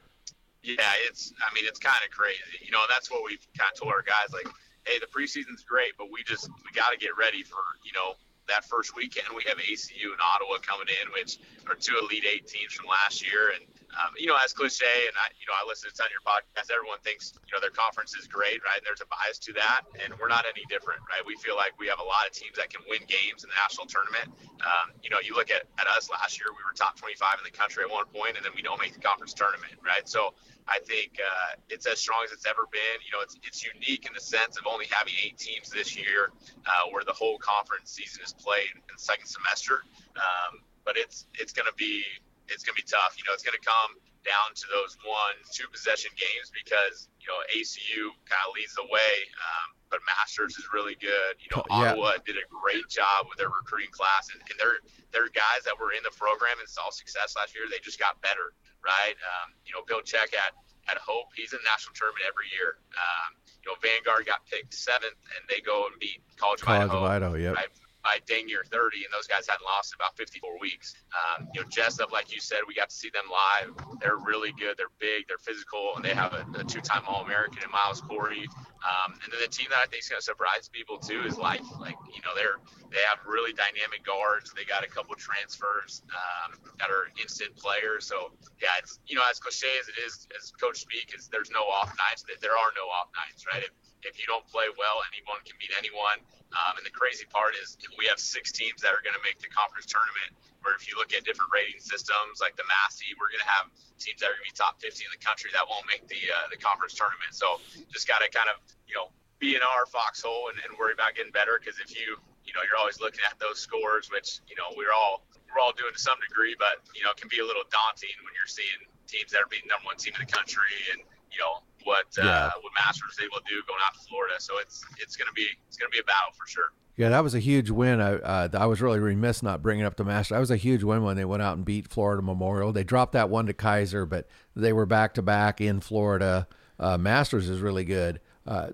Yeah, 0.62 0.92
it's. 1.06 1.32
I 1.40 1.54
mean, 1.54 1.64
it's 1.66 1.78
kind 1.78 1.96
of 2.04 2.10
crazy. 2.10 2.40
You 2.62 2.72
know, 2.72 2.82
that's 2.88 3.10
what 3.10 3.22
we've 3.24 3.46
kind 3.56 3.70
of 3.72 3.78
told 3.80 3.92
our 3.92 4.02
guys. 4.02 4.32
Like, 4.32 4.52
hey, 4.84 4.98
the 4.98 5.06
preseason's 5.06 5.62
great, 5.62 5.92
but 5.96 6.10
we 6.10 6.22
just 6.24 6.48
we 6.48 6.72
got 6.74 6.90
to 6.90 6.98
get 6.98 7.16
ready 7.16 7.42
for 7.42 7.62
you 7.84 7.92
know 7.92 8.14
that 8.48 8.64
first 8.64 8.94
weekend. 8.96 9.28
We 9.34 9.44
have 9.48 9.58
ACU 9.58 10.12
and 10.12 10.20
Ottawa 10.20 10.58
coming 10.60 10.88
in, 10.88 11.12
which 11.12 11.38
are 11.68 11.76
two 11.76 11.96
Elite 12.02 12.24
Eight 12.30 12.46
teams 12.46 12.74
from 12.74 12.86
last 12.86 13.24
year, 13.24 13.52
and 13.54 13.64
um, 13.98 14.14
you 14.14 14.26
know, 14.26 14.38
as 14.38 14.52
cliche, 14.52 15.08
and 15.10 15.16
I, 15.18 15.34
you 15.34 15.46
know, 15.50 15.56
I 15.56 15.66
listen 15.66 15.90
to 15.90 16.02
on 16.02 16.10
your 16.14 16.22
podcast. 16.22 16.70
Everyone 16.70 17.02
thinks, 17.02 17.34
you 17.46 17.52
know, 17.52 17.60
their 17.60 17.74
conference 17.74 18.14
is 18.14 18.30
great, 18.30 18.62
right? 18.62 18.78
There's 18.86 19.02
a 19.02 19.08
bias 19.10 19.38
to 19.46 19.52
that, 19.58 19.82
and 19.98 20.14
we're 20.18 20.30
not 20.30 20.46
any 20.46 20.62
different, 20.70 21.02
right? 21.10 21.22
We 21.26 21.34
feel 21.42 21.58
like 21.58 21.74
we 21.78 21.90
have 21.90 21.98
a 21.98 22.06
lot 22.06 22.26
of 22.26 22.32
teams 22.32 22.54
that 22.56 22.70
can 22.70 22.86
win 22.86 23.02
games 23.10 23.42
in 23.42 23.50
the 23.50 23.58
national 23.58 23.90
tournament. 23.90 24.30
Um, 24.62 24.94
you 25.02 25.10
know, 25.10 25.18
you 25.18 25.34
look 25.34 25.50
at, 25.50 25.66
at 25.82 25.86
us 25.90 26.06
last 26.06 26.38
year, 26.38 26.54
we 26.54 26.62
were 26.62 26.72
top 26.74 26.94
25 26.94 27.42
in 27.42 27.44
the 27.44 27.54
country 27.54 27.82
at 27.82 27.90
one 27.90 28.06
point, 28.14 28.38
and 28.38 28.42
then 28.46 28.54
we 28.54 28.62
don't 28.62 28.78
make 28.78 28.94
the 28.94 29.02
conference 29.02 29.34
tournament, 29.34 29.74
right? 29.82 30.06
So 30.06 30.38
I 30.70 30.78
think 30.78 31.18
uh, 31.18 31.58
it's 31.66 31.86
as 31.90 31.98
strong 31.98 32.22
as 32.22 32.30
it's 32.30 32.46
ever 32.46 32.70
been. 32.70 32.98
You 33.02 33.10
know, 33.10 33.22
it's 33.26 33.34
it's 33.42 33.66
unique 33.66 34.06
in 34.06 34.14
the 34.14 34.22
sense 34.22 34.54
of 34.54 34.70
only 34.70 34.86
having 34.86 35.14
eight 35.18 35.38
teams 35.38 35.70
this 35.70 35.98
year, 35.98 36.30
uh, 36.62 36.86
where 36.94 37.02
the 37.02 37.16
whole 37.16 37.38
conference 37.42 37.90
season 37.90 38.22
is 38.22 38.32
played 38.32 38.70
in 38.70 38.86
the 38.86 39.02
second 39.02 39.26
semester. 39.26 39.82
Um, 40.14 40.62
but 40.84 40.96
it's 40.96 41.26
it's 41.34 41.52
going 41.52 41.66
to 41.66 41.74
be 41.74 42.04
it's 42.50 42.66
going 42.66 42.76
to 42.76 42.82
be 42.82 42.86
tough. 42.86 43.16
You 43.16 43.24
know, 43.24 43.32
it's 43.32 43.46
going 43.46 43.56
to 43.56 43.64
come 43.64 43.96
down 44.26 44.52
to 44.52 44.64
those 44.68 45.00
one, 45.06 45.38
two 45.48 45.64
possession 45.72 46.12
games 46.18 46.52
because, 46.52 47.08
you 47.22 47.30
know, 47.30 47.40
ACU 47.56 48.12
kind 48.28 48.42
of 48.44 48.52
leads 48.52 48.76
the 48.76 48.84
way. 48.84 49.14
Um, 49.40 49.66
but 49.88 49.98
Masters 50.06 50.54
is 50.54 50.70
really 50.70 50.94
good. 50.94 51.34
You 51.42 51.50
know, 51.50 51.66
yeah. 51.66 51.96
Ottawa 51.96 52.22
did 52.22 52.38
a 52.38 52.46
great 52.46 52.86
job 52.86 53.26
with 53.26 53.42
their 53.42 53.50
recruiting 53.50 53.90
class, 53.90 54.30
and, 54.30 54.38
and 54.46 54.54
they're 54.54 54.78
they're 55.10 55.26
guys 55.34 55.66
that 55.66 55.74
were 55.74 55.90
in 55.90 56.06
the 56.06 56.14
program 56.14 56.62
and 56.62 56.68
saw 56.70 56.94
success 56.94 57.34
last 57.34 57.58
year. 57.58 57.66
They 57.66 57.82
just 57.82 57.98
got 57.98 58.22
better, 58.22 58.54
right? 58.86 59.18
Um, 59.18 59.50
you 59.66 59.74
know, 59.74 59.82
Bill 59.82 59.98
Check 59.98 60.30
at 60.30 60.54
at 60.86 60.98
Hope, 60.98 61.34
he's 61.34 61.52
in 61.52 61.58
the 61.58 61.68
national 61.68 61.94
tournament 61.98 62.24
every 62.26 62.46
year. 62.54 62.78
Um, 62.94 63.36
you 63.62 63.66
know, 63.70 63.76
Vanguard 63.82 64.24
got 64.26 64.46
picked 64.46 64.72
seventh, 64.72 65.18
and 65.36 65.42
they 65.50 65.60
go 65.60 65.86
and 65.90 65.98
beat 66.00 66.22
College, 66.38 66.62
College 66.62 66.90
of 66.90 67.02
Idaho. 67.02 67.34
Idaho 67.34 67.36
yep. 67.36 67.54
Right? 67.58 67.72
By 68.02 68.18
dang 68.26 68.46
near 68.46 68.64
30, 68.64 69.04
and 69.04 69.12
those 69.12 69.26
guys 69.26 69.46
hadn't 69.48 69.64
lost 69.64 69.92
in 69.92 70.00
about 70.00 70.16
54 70.16 70.58
weeks. 70.60 70.94
Um, 71.12 71.48
you 71.54 71.60
know, 71.60 71.68
Jessup, 71.68 72.12
like 72.12 72.32
you 72.32 72.40
said, 72.40 72.60
we 72.66 72.74
got 72.74 72.88
to 72.88 72.94
see 72.94 73.10
them 73.10 73.28
live. 73.28 73.76
They're 74.00 74.16
really 74.16 74.52
good. 74.52 74.76
They're 74.78 74.94
big. 74.98 75.28
They're 75.28 75.42
physical, 75.42 75.92
and 75.96 76.04
they 76.04 76.14
have 76.14 76.32
a, 76.32 76.46
a 76.58 76.64
two-time 76.64 77.02
All-American 77.06 77.62
in 77.62 77.70
Miles 77.70 78.00
Corey. 78.00 78.48
Um, 78.80 79.12
and 79.20 79.28
then 79.28 79.40
the 79.40 79.52
team 79.52 79.68
that 79.68 79.84
I 79.84 79.86
think 79.86 80.02
is 80.02 80.08
going 80.08 80.20
to 80.20 80.24
surprise 80.24 80.72
people 80.72 80.96
too 80.96 81.20
is 81.28 81.36
Life. 81.36 81.64
Like 81.78 81.96
you 82.14 82.22
know, 82.24 82.32
they're 82.34 82.56
they 82.90 83.04
have 83.04 83.20
really 83.28 83.52
dynamic 83.52 84.04
guards. 84.04 84.52
They 84.56 84.64
got 84.64 84.84
a 84.84 84.88
couple 84.88 85.14
transfers 85.14 86.02
um, 86.10 86.56
that 86.78 86.88
are 86.88 87.12
instant 87.20 87.54
players. 87.56 88.06
So 88.06 88.32
yeah, 88.60 88.80
it's 88.80 88.98
you 89.06 89.16
know 89.16 89.22
as 89.28 89.38
cliche 89.38 89.68
as 89.80 89.88
it 89.88 90.00
is, 90.00 90.26
as 90.32 90.50
Coach 90.56 90.80
speak, 90.80 91.12
is 91.16 91.28
there's 91.28 91.50
no 91.50 91.60
off 91.68 91.92
nights. 92.08 92.24
There 92.40 92.56
are 92.56 92.72
no 92.72 92.88
off 92.88 93.12
nights, 93.12 93.44
right? 93.46 93.62
If, 93.62 93.70
if 94.02 94.18
you 94.18 94.26
don't 94.26 94.44
play 94.48 94.68
well, 94.76 95.02
anyone 95.12 95.40
can 95.44 95.56
beat 95.60 95.72
anyone. 95.76 96.18
Um, 96.50 96.80
and 96.80 96.84
the 96.84 96.90
crazy 96.90 97.26
part 97.30 97.54
is 97.54 97.78
we 97.94 98.10
have 98.10 98.18
six 98.18 98.50
teams 98.50 98.82
that 98.82 98.90
are 98.90 99.02
going 99.04 99.14
to 99.14 99.22
make 99.22 99.38
the 99.38 99.50
conference 99.52 99.86
tournament. 99.86 100.34
Where 100.60 100.76
if 100.76 100.84
you 100.84 100.98
look 101.00 101.16
at 101.16 101.24
different 101.24 101.48
rating 101.48 101.80
systems 101.80 102.36
like 102.44 102.52
the 102.52 102.68
Massey, 102.68 103.16
we're 103.16 103.32
going 103.32 103.40
to 103.40 103.48
have 103.48 103.72
teams 103.96 104.20
that 104.20 104.28
are 104.28 104.36
going 104.36 104.44
to 104.44 104.52
be 104.52 104.56
top 104.56 104.76
50 104.76 105.08
in 105.08 105.12
the 105.12 105.22
country 105.22 105.48
that 105.56 105.64
won't 105.64 105.88
make 105.88 106.04
the 106.04 106.20
uh, 106.28 106.52
the 106.52 106.60
conference 106.60 106.92
tournament. 106.92 107.32
So 107.32 107.64
just 107.88 108.04
got 108.04 108.20
to 108.20 108.28
kind 108.28 108.52
of 108.52 108.60
you 108.84 108.92
know 108.92 109.08
be 109.40 109.56
in 109.56 109.64
our 109.64 109.88
foxhole 109.88 110.52
and, 110.52 110.60
and 110.60 110.76
worry 110.76 110.92
about 110.92 111.16
getting 111.16 111.32
better 111.32 111.56
because 111.56 111.80
if 111.80 111.96
you 111.96 112.20
you 112.44 112.52
know 112.52 112.60
you're 112.60 112.76
always 112.76 113.00
looking 113.00 113.24
at 113.24 113.40
those 113.40 113.56
scores, 113.56 114.12
which 114.12 114.44
you 114.52 114.56
know 114.56 114.68
we're 114.76 114.92
all 114.92 115.24
we're 115.48 115.64
all 115.64 115.72
doing 115.72 115.96
to 115.96 116.02
some 116.02 116.20
degree, 116.20 116.52
but 116.60 116.84
you 116.92 117.00
know 117.00 117.10
it 117.14 117.18
can 117.18 117.32
be 117.32 117.40
a 117.40 117.46
little 117.46 117.64
daunting 117.72 118.12
when 118.20 118.36
you're 118.36 118.50
seeing 118.50 118.84
teams 119.08 119.32
that 119.32 119.40
are 119.40 119.48
beating 119.48 119.72
number 119.72 119.88
one 119.88 119.96
team 119.96 120.12
in 120.12 120.22
the 120.22 120.30
country 120.30 120.76
and 120.92 121.00
you 121.32 121.40
know 121.40 121.64
what 121.84 122.06
uh, 122.20 122.50
what 122.60 122.72
Masters 122.78 123.12
is 123.12 123.18
able 123.24 123.38
to 123.38 123.44
do 123.48 123.60
going 123.66 123.80
out 123.86 123.94
to 123.94 124.00
Florida. 124.08 124.34
So 124.38 124.58
it's 124.58 124.84
it's 125.00 125.16
gonna 125.16 125.32
be 125.34 125.46
it's 125.68 125.76
gonna 125.76 125.90
be 125.90 125.98
a 125.98 126.04
battle 126.04 126.32
for 126.38 126.46
sure. 126.46 126.72
Yeah, 126.96 127.08
that 127.10 127.22
was 127.24 127.34
a 127.34 127.38
huge 127.38 127.70
win. 127.70 128.00
I 128.00 128.14
uh, 128.16 128.48
I 128.54 128.66
was 128.66 128.80
really 128.82 128.98
remiss 128.98 129.42
not 129.42 129.62
bringing 129.62 129.84
up 129.84 129.96
the 129.96 130.04
Masters. 130.04 130.34
That 130.34 130.40
was 130.40 130.50
a 130.50 130.56
huge 130.56 130.82
win 130.82 131.02
when 131.02 131.16
they 131.16 131.24
went 131.24 131.42
out 131.42 131.56
and 131.56 131.64
beat 131.64 131.88
Florida 131.88 132.22
Memorial. 132.22 132.72
They 132.72 132.84
dropped 132.84 133.12
that 133.12 133.30
one 133.30 133.46
to 133.46 133.54
Keiser, 133.54 134.08
but 134.08 134.26
they 134.54 134.72
were 134.72 134.86
back 134.86 135.14
to 135.14 135.22
back 135.22 135.60
in 135.60 135.80
Florida. 135.80 136.46
Uh, 136.78 136.98
Masters 136.98 137.48
is 137.48 137.60
really 137.60 137.84
good. 137.84 138.20
Uh, 138.46 138.70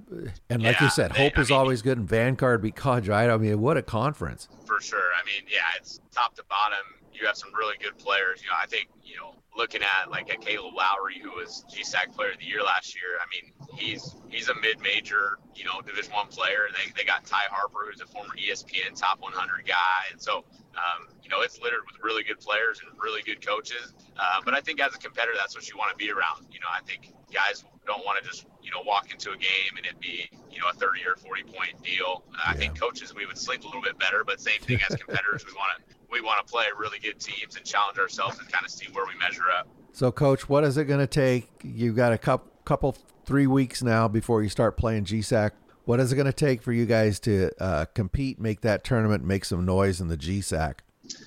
and 0.49 0.63
like 0.63 0.77
Yeah, 0.79 0.85
you 0.85 0.91
said, 0.91 1.13
they- 1.13 1.25
hope 1.25 1.37
I 1.39 1.41
is 1.43 1.51
mean- 1.51 1.59
always 1.59 1.83
good, 1.83 1.99
and 1.99 2.09
Vanguard 2.09 2.63
beat 2.63 2.83
right? 2.85 3.29
I 3.29 3.37
mean, 3.37 3.61
what 3.61 3.77
a 3.77 3.83
conference! 3.83 4.49
for 4.65 4.81
sure. 4.81 5.11
I 5.21 5.25
mean, 5.27 5.43
yeah, 5.53 5.63
it's 5.77 6.01
top 6.13 6.35
to 6.37 6.45
bottom. 6.49 6.79
You 7.13 7.27
have 7.27 7.37
some 7.37 7.53
really 7.55 7.77
good 7.83 7.97
players. 7.99 8.41
You 8.43 8.49
know, 8.49 8.57
I 8.61 8.67
think 8.67 8.89
you 9.05 9.17
know, 9.17 9.35
looking 9.57 9.83
at 9.83 10.11
like 10.11 10.33
a 10.33 10.37
Caleb 10.37 10.75
Lowry, 10.75 11.19
who 11.23 11.31
was 11.31 11.65
GSAC 11.71 12.15
Player 12.15 12.33
of 12.33 12.39
the 12.39 12.45
Year 12.45 12.63
last 12.63 12.95
year. 12.95 13.19
I 13.21 13.27
mean, 13.31 13.53
he's 13.79 14.15
he's 14.29 14.49
a 14.49 14.55
mid-major, 14.55 15.39
you 15.55 15.65
know, 15.65 15.81
Division 15.81 16.13
One 16.13 16.29
player. 16.29 16.69
They 16.73 16.93
they 16.97 17.05
got 17.05 17.25
Ty 17.25 17.49
Harper, 17.51 17.91
who's 17.91 18.01
a 18.01 18.07
former 18.07 18.35
ESPN 18.35 18.95
top 18.95 19.21
100 19.21 19.67
guy, 19.67 20.13
and 20.13 20.21
so 20.21 20.45
um, 20.77 21.09
you 21.23 21.31
know, 21.31 21.41
it's 21.41 21.61
littered 21.61 21.81
with 21.91 22.03
really 22.03 22.23
good 22.23 22.41
players 22.41 22.81
and 22.85 22.93
really 23.01 23.23
good 23.23 23.45
coaches. 23.45 23.95
Uh, 24.19 24.41
but 24.45 24.55
I 24.55 24.61
think 24.61 24.81
as 24.81 24.95
a 24.95 24.99
competitor, 24.99 25.37
that's 25.39 25.57
what 25.57 25.69
you 25.69 25.77
want 25.77 25.91
to 25.91 25.97
be 25.97 26.11
around. 26.11 26.47
You 26.53 26.61
know, 26.61 26.69
I 26.71 26.81
think 26.83 27.13
guys 27.33 27.65
don't 27.87 28.05
want 28.05 28.23
to 28.23 28.29
just 28.29 28.47
you 28.63 28.71
know 28.71 28.83
walk 28.85 29.11
into 29.11 29.31
a 29.31 29.37
game 29.37 29.73
and 29.77 29.87
it 29.87 29.99
be 30.01 30.29
you 30.51 30.61
know 30.61 30.69
a 30.69 30.75
30 30.75 31.01
or 31.07 31.17
40 31.17 31.43
point 31.45 31.83
deal. 31.83 32.25
Uh, 32.35 32.51
I 32.53 32.55
think 32.55 32.79
coaches 32.79 33.15
we 33.15 33.27
would 33.27 33.39
sleep 33.39 33.63
a 33.63 33.67
little 33.67 33.83
bit 33.83 33.99
better, 33.99 34.25
but 34.25 34.41
same 34.41 34.61
thing 34.61 34.79
as 34.89 34.97
competitors, 35.05 35.45
we 35.47 35.53
want 35.55 35.73
to 35.79 35.96
we 36.11 36.21
want 36.21 36.47
to 36.47 36.51
play 36.51 36.65
really 36.79 36.99
good 36.99 37.19
teams 37.21 37.57
and 37.57 37.65
challenge 37.65 37.99
ourselves 37.99 38.39
and 38.39 38.51
kind 38.51 38.65
of 38.65 38.71
see 38.71 38.87
where 38.93 39.07
we 39.07 39.15
measure 39.19 39.51
up. 39.59 39.69
So, 39.93 40.13
Coach, 40.13 40.49
what 40.49 40.65
is 40.65 40.77
it 40.77 40.85
going 40.85 41.01
to 41.01 41.07
take? 41.07 41.49
You've 41.63 41.97
got 41.97 42.13
a 42.13 42.19
couple, 42.19 42.51
couple, 42.65 42.97
three 43.25 43.47
weeks 43.47 43.83
now 43.83 44.07
before 44.07 44.43
you 44.43 44.49
start 44.49 44.77
playing 44.77 45.05
GSAC. 45.05 45.51
What 45.85 46.01
is 46.01 46.13
it 46.13 46.17
going 46.17 46.27
to 46.27 46.33
take 46.33 46.63
for 46.63 46.73
you 46.73 46.87
guys 46.87 47.19
to 47.21 47.51
uh, 47.61 47.87
compete, 47.95 48.41
make 48.41 48.61
that 48.61 48.85
tournament, 48.85 49.25
make 49.25 49.45
some 49.45 49.65
noise 49.65 50.01
in 50.01 50.09
the 50.09 50.17
GSAC? 50.17 50.79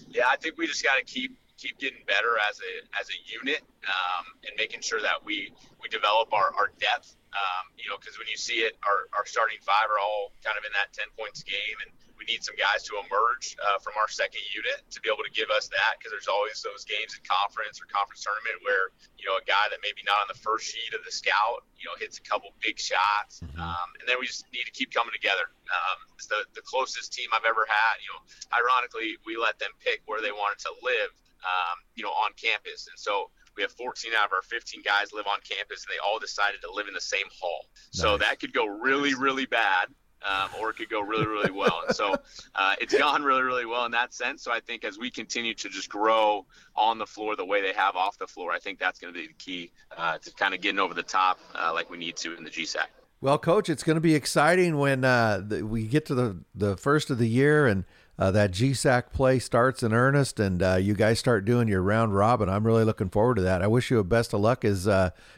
Yeah, 0.09 0.27
I 0.31 0.37
think 0.37 0.57
we 0.57 0.67
just 0.67 0.83
got 0.83 0.97
to 0.97 1.03
keep 1.03 1.37
keep 1.57 1.77
getting 1.77 1.99
better 2.07 2.39
as 2.49 2.59
a 2.63 2.99
as 2.99 3.07
a 3.11 3.19
unit 3.27 3.61
um, 3.83 4.25
and 4.47 4.55
making 4.57 4.79
sure 4.79 5.01
that 5.01 5.23
we 5.23 5.51
we 5.81 5.89
develop 5.89 6.31
our, 6.33 6.51
our 6.55 6.71
depth. 6.79 7.15
Um, 7.29 7.71
you 7.77 7.89
know, 7.89 7.97
because 7.99 8.17
when 8.17 8.27
you 8.27 8.37
see 8.37 8.65
it, 8.65 8.75
our, 8.83 9.05
our 9.13 9.25
starting 9.25 9.59
five 9.61 9.85
are 9.85 9.99
all 10.01 10.33
kind 10.43 10.57
of 10.57 10.65
in 10.65 10.71
that 10.73 10.91
ten 10.91 11.07
points 11.17 11.43
game, 11.43 11.77
and 11.85 11.91
need 12.29 12.45
some 12.45 12.53
guys 12.53 12.85
to 12.85 13.01
emerge 13.01 13.57
uh, 13.57 13.81
from 13.81 13.97
our 13.97 14.05
second 14.05 14.45
unit 14.53 14.85
to 14.93 15.01
be 15.01 15.09
able 15.09 15.25
to 15.25 15.33
give 15.33 15.49
us 15.49 15.65
that. 15.73 15.97
Because 15.97 16.13
there's 16.13 16.29
always 16.29 16.61
those 16.61 16.85
games 16.85 17.17
in 17.17 17.25
conference 17.25 17.81
or 17.81 17.89
conference 17.89 18.21
tournament 18.21 18.61
where 18.61 18.93
you 19.17 19.25
know 19.25 19.41
a 19.41 19.45
guy 19.49 19.65
that 19.73 19.81
maybe 19.81 20.05
not 20.05 20.21
on 20.21 20.29
the 20.29 20.37
first 20.37 20.69
sheet 20.69 20.93
of 20.93 21.01
the 21.01 21.11
scout, 21.11 21.65
you 21.73 21.89
know, 21.89 21.97
hits 21.97 22.21
a 22.21 22.25
couple 22.25 22.53
big 22.61 22.77
shots, 22.77 23.41
um, 23.57 23.89
and 23.97 24.05
then 24.05 24.21
we 24.21 24.29
just 24.29 24.45
need 24.53 24.69
to 24.69 24.75
keep 24.77 24.93
coming 24.93 25.11
together. 25.11 25.49
Um, 25.73 25.97
it's 26.13 26.29
the 26.29 26.45
the 26.53 26.61
closest 26.61 27.09
team 27.09 27.33
I've 27.33 27.49
ever 27.49 27.65
had. 27.65 27.95
You 28.05 28.13
know, 28.13 28.21
ironically, 28.53 29.17
we 29.25 29.33
let 29.33 29.57
them 29.57 29.73
pick 29.81 30.05
where 30.05 30.21
they 30.21 30.31
wanted 30.31 30.61
to 30.69 30.71
live 30.85 31.11
um, 31.43 31.77
you 31.95 32.03
know, 32.03 32.09
on 32.09 32.31
campus. 32.35 32.87
And 32.89 32.99
so 32.99 33.29
we 33.55 33.63
have 33.63 33.71
14 33.71 34.11
out 34.17 34.27
of 34.27 34.33
our 34.33 34.41
15 34.41 34.81
guys 34.83 35.13
live 35.13 35.27
on 35.27 35.39
campus, 35.47 35.85
and 35.85 35.93
they 35.93 35.99
all 35.99 36.19
decided 36.19 36.61
to 36.61 36.71
live 36.71 36.87
in 36.87 36.93
the 36.93 37.01
same 37.01 37.27
hall. 37.39 37.65
So 37.91 38.17
that 38.17 38.39
could 38.39 38.53
go 38.53 38.65
really, 38.65 39.15
really 39.15 39.45
bad. 39.45 39.87
Um, 40.21 40.49
or 40.59 40.71
it 40.71 40.73
could 40.73 40.89
go 40.89 41.01
really, 41.01 41.27
really 41.27 41.51
well. 41.51 41.83
And 41.87 41.95
so 41.95 42.15
uh, 42.55 42.75
it's 42.81 42.93
gone 42.93 43.23
really, 43.23 43.41
really 43.41 43.65
well 43.65 43.85
in 43.85 43.91
that 43.91 44.13
sense. 44.13 44.43
So 44.43 44.51
I 44.51 44.59
think 44.59 44.83
as 44.83 44.97
we 44.97 45.09
continue 45.09 45.53
to 45.53 45.69
just 45.69 45.89
grow 45.89 46.45
on 46.75 46.97
the 46.97 47.05
floor 47.05 47.35
the 47.37 47.45
way 47.45 47.61
they 47.61 47.73
have 47.73 47.95
off 47.95 48.17
the 48.17 48.27
floor, 48.27 48.51
I 48.51 48.59
think 48.59 48.79
that's 48.79 48.99
going 48.99 49.13
to 49.13 49.19
be 49.19 49.27
the 49.27 49.33
key 49.33 49.71
uh, 49.97 50.17
to 50.17 50.33
kind 50.33 50.53
of 50.53 50.61
getting 50.61 50.79
over 50.79 50.93
the 50.93 51.03
top 51.03 51.39
uh, 51.55 51.71
like 51.73 51.89
we 51.89 51.97
need 51.97 52.17
to 52.17 52.35
in 52.35 52.43
the 52.43 52.49
GSAC. 52.49 52.87
Well, 53.21 53.37
Coach, 53.37 53.69
it's 53.69 53.83
going 53.83 53.95
to 53.95 54.01
be 54.01 54.15
exciting 54.15 54.77
when 54.77 55.03
uh, 55.03 55.41
the, 55.45 55.65
we 55.65 55.85
get 55.85 56.05
to 56.07 56.15
the, 56.15 56.37
the 56.53 56.77
first 56.77 57.09
of 57.09 57.17
the 57.17 57.27
year 57.27 57.67
and 57.67 57.85
uh, 58.17 58.31
that 58.31 58.51
GSAC 58.51 59.13
play 59.13 59.39
starts 59.39 59.83
in 59.83 59.93
earnest 59.93 60.39
and 60.39 60.61
uh, 60.61 60.75
you 60.75 60.93
guys 60.93 61.19
start 61.19 61.45
doing 61.45 61.69
your 61.69 61.81
round 61.81 62.13
robin. 62.13 62.49
I'm 62.49 62.65
really 62.65 62.83
looking 62.83 63.09
forward 63.09 63.35
to 63.35 63.41
that. 63.43 63.61
I 63.61 63.67
wish 63.67 63.89
you 63.89 63.99
a 63.99 64.03
best 64.03 64.33
of 64.33 64.41
luck 64.41 64.65
as 64.65 64.87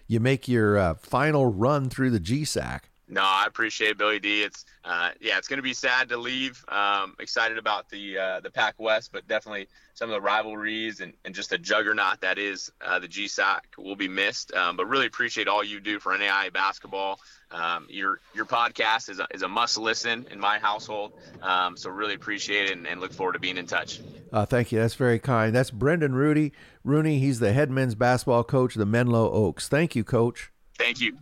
you 0.07 0.19
make 0.19 0.47
your 0.47 0.95
final 0.95 1.45
run 1.45 1.89
through 1.89 2.09
the 2.09 2.19
GSAC. 2.19 2.81
No, 3.11 3.21
I 3.21 3.43
appreciate 3.45 3.91
it, 3.91 3.97
Billy 3.97 4.19
D. 4.19 4.41
It's 4.41 4.65
uh, 4.85 5.09
yeah, 5.19 5.37
it's 5.37 5.49
going 5.49 5.57
to 5.57 5.63
be 5.63 5.73
sad 5.73 6.07
to 6.09 6.17
leave. 6.17 6.63
Um, 6.69 7.13
excited 7.19 7.57
about 7.57 7.89
the 7.89 8.17
uh, 8.17 8.39
the 8.39 8.49
Pac 8.49 8.75
West, 8.79 9.11
but 9.11 9.27
definitely 9.27 9.67
some 9.95 10.09
of 10.09 10.13
the 10.13 10.21
rivalries 10.21 11.01
and, 11.01 11.11
and 11.25 11.35
just 11.35 11.49
the 11.49 11.57
juggernaut 11.57 12.21
that 12.21 12.37
is 12.37 12.71
uh, 12.79 12.99
the 12.99 13.09
GSAC 13.09 13.59
will 13.77 13.97
be 13.97 14.07
missed. 14.07 14.53
Um, 14.53 14.77
but 14.77 14.87
really 14.87 15.07
appreciate 15.07 15.49
all 15.49 15.61
you 15.61 15.81
do 15.81 15.99
for 15.99 16.17
NAIA 16.17 16.53
basketball. 16.53 17.19
Um, 17.51 17.85
your 17.89 18.21
your 18.33 18.45
podcast 18.45 19.09
is 19.09 19.19
a, 19.19 19.27
is 19.33 19.41
a 19.41 19.47
must 19.49 19.77
listen 19.77 20.25
in 20.31 20.39
my 20.39 20.57
household. 20.57 21.11
Um, 21.41 21.75
so 21.75 21.89
really 21.89 22.13
appreciate 22.13 22.69
it 22.69 22.77
and, 22.77 22.87
and 22.87 23.01
look 23.01 23.11
forward 23.11 23.33
to 23.33 23.39
being 23.39 23.57
in 23.57 23.67
touch. 23.67 23.99
Uh, 24.31 24.45
thank 24.45 24.71
you. 24.71 24.79
That's 24.79 24.95
very 24.95 25.19
kind. 25.19 25.53
That's 25.53 25.69
Brendan 25.69 26.15
Rudy. 26.15 26.53
Rooney, 26.85 27.19
he's 27.19 27.39
the 27.39 27.51
head 27.51 27.69
men's 27.69 27.93
basketball 27.93 28.45
coach 28.45 28.75
of 28.75 28.79
the 28.79 28.85
Menlo 28.85 29.29
Oaks. 29.29 29.67
Thank 29.67 29.97
you, 29.97 30.05
Coach. 30.05 30.53
Thank 30.77 31.01
you. 31.01 31.17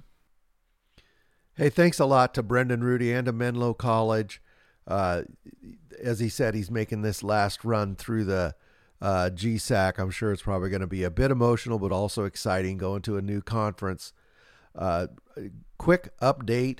Hey, 1.59 1.69
thanks 1.69 1.99
a 1.99 2.05
lot 2.05 2.33
to 2.35 2.41
Brendan 2.41 2.85
Rudy 2.85 3.11
and 3.11 3.25
to 3.25 3.33
Menlo 3.33 3.73
College. 3.73 4.41
Uh, 4.87 5.23
as 6.01 6.21
he 6.21 6.29
said, 6.29 6.55
he's 6.55 6.71
making 6.71 7.01
this 7.01 7.21
last 7.21 7.65
run 7.65 7.97
through 7.97 8.23
the 8.23 8.55
uh, 9.01 9.29
GSAC. 9.33 9.99
I'm 9.99 10.09
sure 10.09 10.31
it's 10.31 10.43
probably 10.43 10.69
going 10.69 10.79
to 10.79 10.87
be 10.87 11.03
a 11.03 11.11
bit 11.11 11.31
emotional, 11.31 11.77
but 11.77 11.91
also 11.91 12.23
exciting 12.23 12.77
going 12.77 13.01
to 13.01 13.17
a 13.17 13.21
new 13.21 13.41
conference. 13.41 14.13
Uh, 14.73 15.07
quick 15.77 16.17
update: 16.21 16.79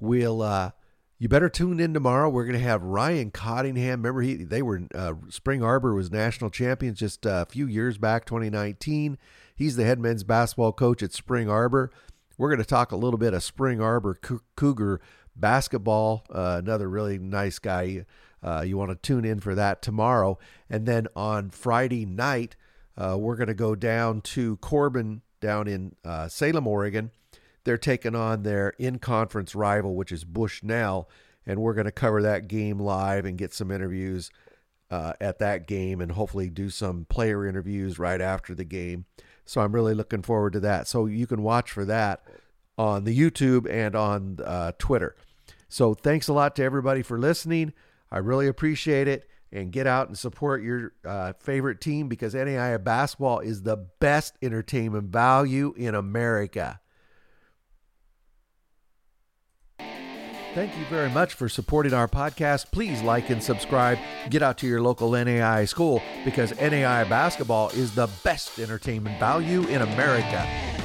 We'll 0.00 0.40
uh, 0.40 0.70
you 1.18 1.28
better 1.28 1.50
tune 1.50 1.78
in 1.78 1.92
tomorrow. 1.92 2.30
We're 2.30 2.46
going 2.46 2.58
to 2.58 2.64
have 2.64 2.82
Ryan 2.82 3.30
Cottingham. 3.30 4.00
Remember, 4.00 4.22
he 4.22 4.36
they 4.36 4.62
were 4.62 4.84
uh, 4.94 5.12
Spring 5.28 5.62
Arbor 5.62 5.94
was 5.94 6.10
national 6.10 6.48
champions 6.48 6.98
just 6.98 7.26
uh, 7.26 7.44
a 7.46 7.52
few 7.52 7.66
years 7.66 7.98
back, 7.98 8.24
2019. 8.24 9.18
He's 9.54 9.76
the 9.76 9.84
head 9.84 10.00
men's 10.00 10.24
basketball 10.24 10.72
coach 10.72 11.02
at 11.02 11.12
Spring 11.12 11.50
Arbor. 11.50 11.90
We're 12.36 12.48
going 12.48 12.58
to 12.58 12.64
talk 12.64 12.90
a 12.90 12.96
little 12.96 13.18
bit 13.18 13.32
of 13.32 13.44
Spring 13.44 13.80
Arbor 13.80 14.18
Cougar 14.56 15.00
basketball. 15.36 16.24
Uh, 16.28 16.60
another 16.62 16.88
really 16.88 17.18
nice 17.18 17.60
guy. 17.60 18.06
Uh, 18.42 18.64
you 18.66 18.76
want 18.76 18.90
to 18.90 18.96
tune 18.96 19.24
in 19.24 19.38
for 19.38 19.54
that 19.54 19.82
tomorrow. 19.82 20.38
And 20.68 20.84
then 20.84 21.06
on 21.14 21.50
Friday 21.50 22.04
night, 22.04 22.56
uh, 22.96 23.16
we're 23.18 23.36
going 23.36 23.48
to 23.48 23.54
go 23.54 23.76
down 23.76 24.20
to 24.22 24.56
Corban 24.56 25.22
down 25.40 25.68
in 25.68 25.94
uh, 26.04 26.28
Salem, 26.28 26.66
Oregon. 26.66 27.12
They're 27.62 27.78
taking 27.78 28.16
on 28.16 28.42
their 28.42 28.70
in 28.78 28.98
conference 28.98 29.54
rival, 29.54 29.94
which 29.94 30.10
is 30.10 30.24
Bushnell. 30.24 31.08
And 31.46 31.60
we're 31.60 31.74
going 31.74 31.86
to 31.86 31.92
cover 31.92 32.20
that 32.22 32.48
game 32.48 32.80
live 32.80 33.24
and 33.24 33.38
get 33.38 33.52
some 33.52 33.70
interviews 33.70 34.30
uh, 34.94 35.12
at 35.20 35.40
that 35.40 35.66
game 35.66 36.00
and 36.00 36.12
hopefully 36.12 36.48
do 36.48 36.70
some 36.70 37.04
player 37.06 37.44
interviews 37.44 37.98
right 37.98 38.20
after 38.20 38.54
the 38.54 38.64
game. 38.64 39.06
So 39.44 39.60
I'm 39.60 39.74
really 39.74 39.92
looking 39.92 40.22
forward 40.22 40.52
to 40.52 40.60
that. 40.60 40.86
So 40.86 41.06
you 41.06 41.26
can 41.26 41.42
watch 41.42 41.72
for 41.72 41.84
that 41.86 42.22
on 42.78 43.02
the 43.02 43.18
YouTube 43.18 43.68
and 43.68 43.96
on 43.96 44.38
uh, 44.44 44.70
Twitter. 44.78 45.16
So 45.68 45.94
thanks 45.94 46.28
a 46.28 46.32
lot 46.32 46.54
to 46.56 46.62
everybody 46.62 47.02
for 47.02 47.18
listening. 47.18 47.72
I 48.08 48.18
really 48.18 48.46
appreciate 48.46 49.08
it. 49.08 49.28
And 49.50 49.72
get 49.72 49.88
out 49.88 50.08
and 50.08 50.18
support 50.18 50.62
your 50.62 50.92
uh, 51.04 51.32
favorite 51.40 51.80
team 51.80 52.08
because 52.08 52.34
NAIA 52.34 52.82
basketball 52.82 53.40
is 53.40 53.62
the 53.62 53.76
best 53.76 54.34
entertainment 54.42 55.10
value 55.10 55.74
in 55.76 55.94
America. 55.94 56.80
Thank 60.54 60.78
you 60.78 60.84
very 60.84 61.10
much 61.10 61.34
for 61.34 61.48
supporting 61.48 61.92
our 61.92 62.06
podcast. 62.06 62.70
Please 62.70 63.02
like 63.02 63.28
and 63.28 63.42
subscribe. 63.42 63.98
Get 64.30 64.40
out 64.40 64.56
to 64.58 64.68
your 64.68 64.80
local 64.80 65.10
NAI 65.10 65.64
school 65.64 66.00
because 66.24 66.54
NAI 66.60 67.02
basketball 67.08 67.70
is 67.70 67.92
the 67.92 68.08
best 68.22 68.60
entertainment 68.60 69.18
value 69.18 69.62
in 69.66 69.82
America. 69.82 70.83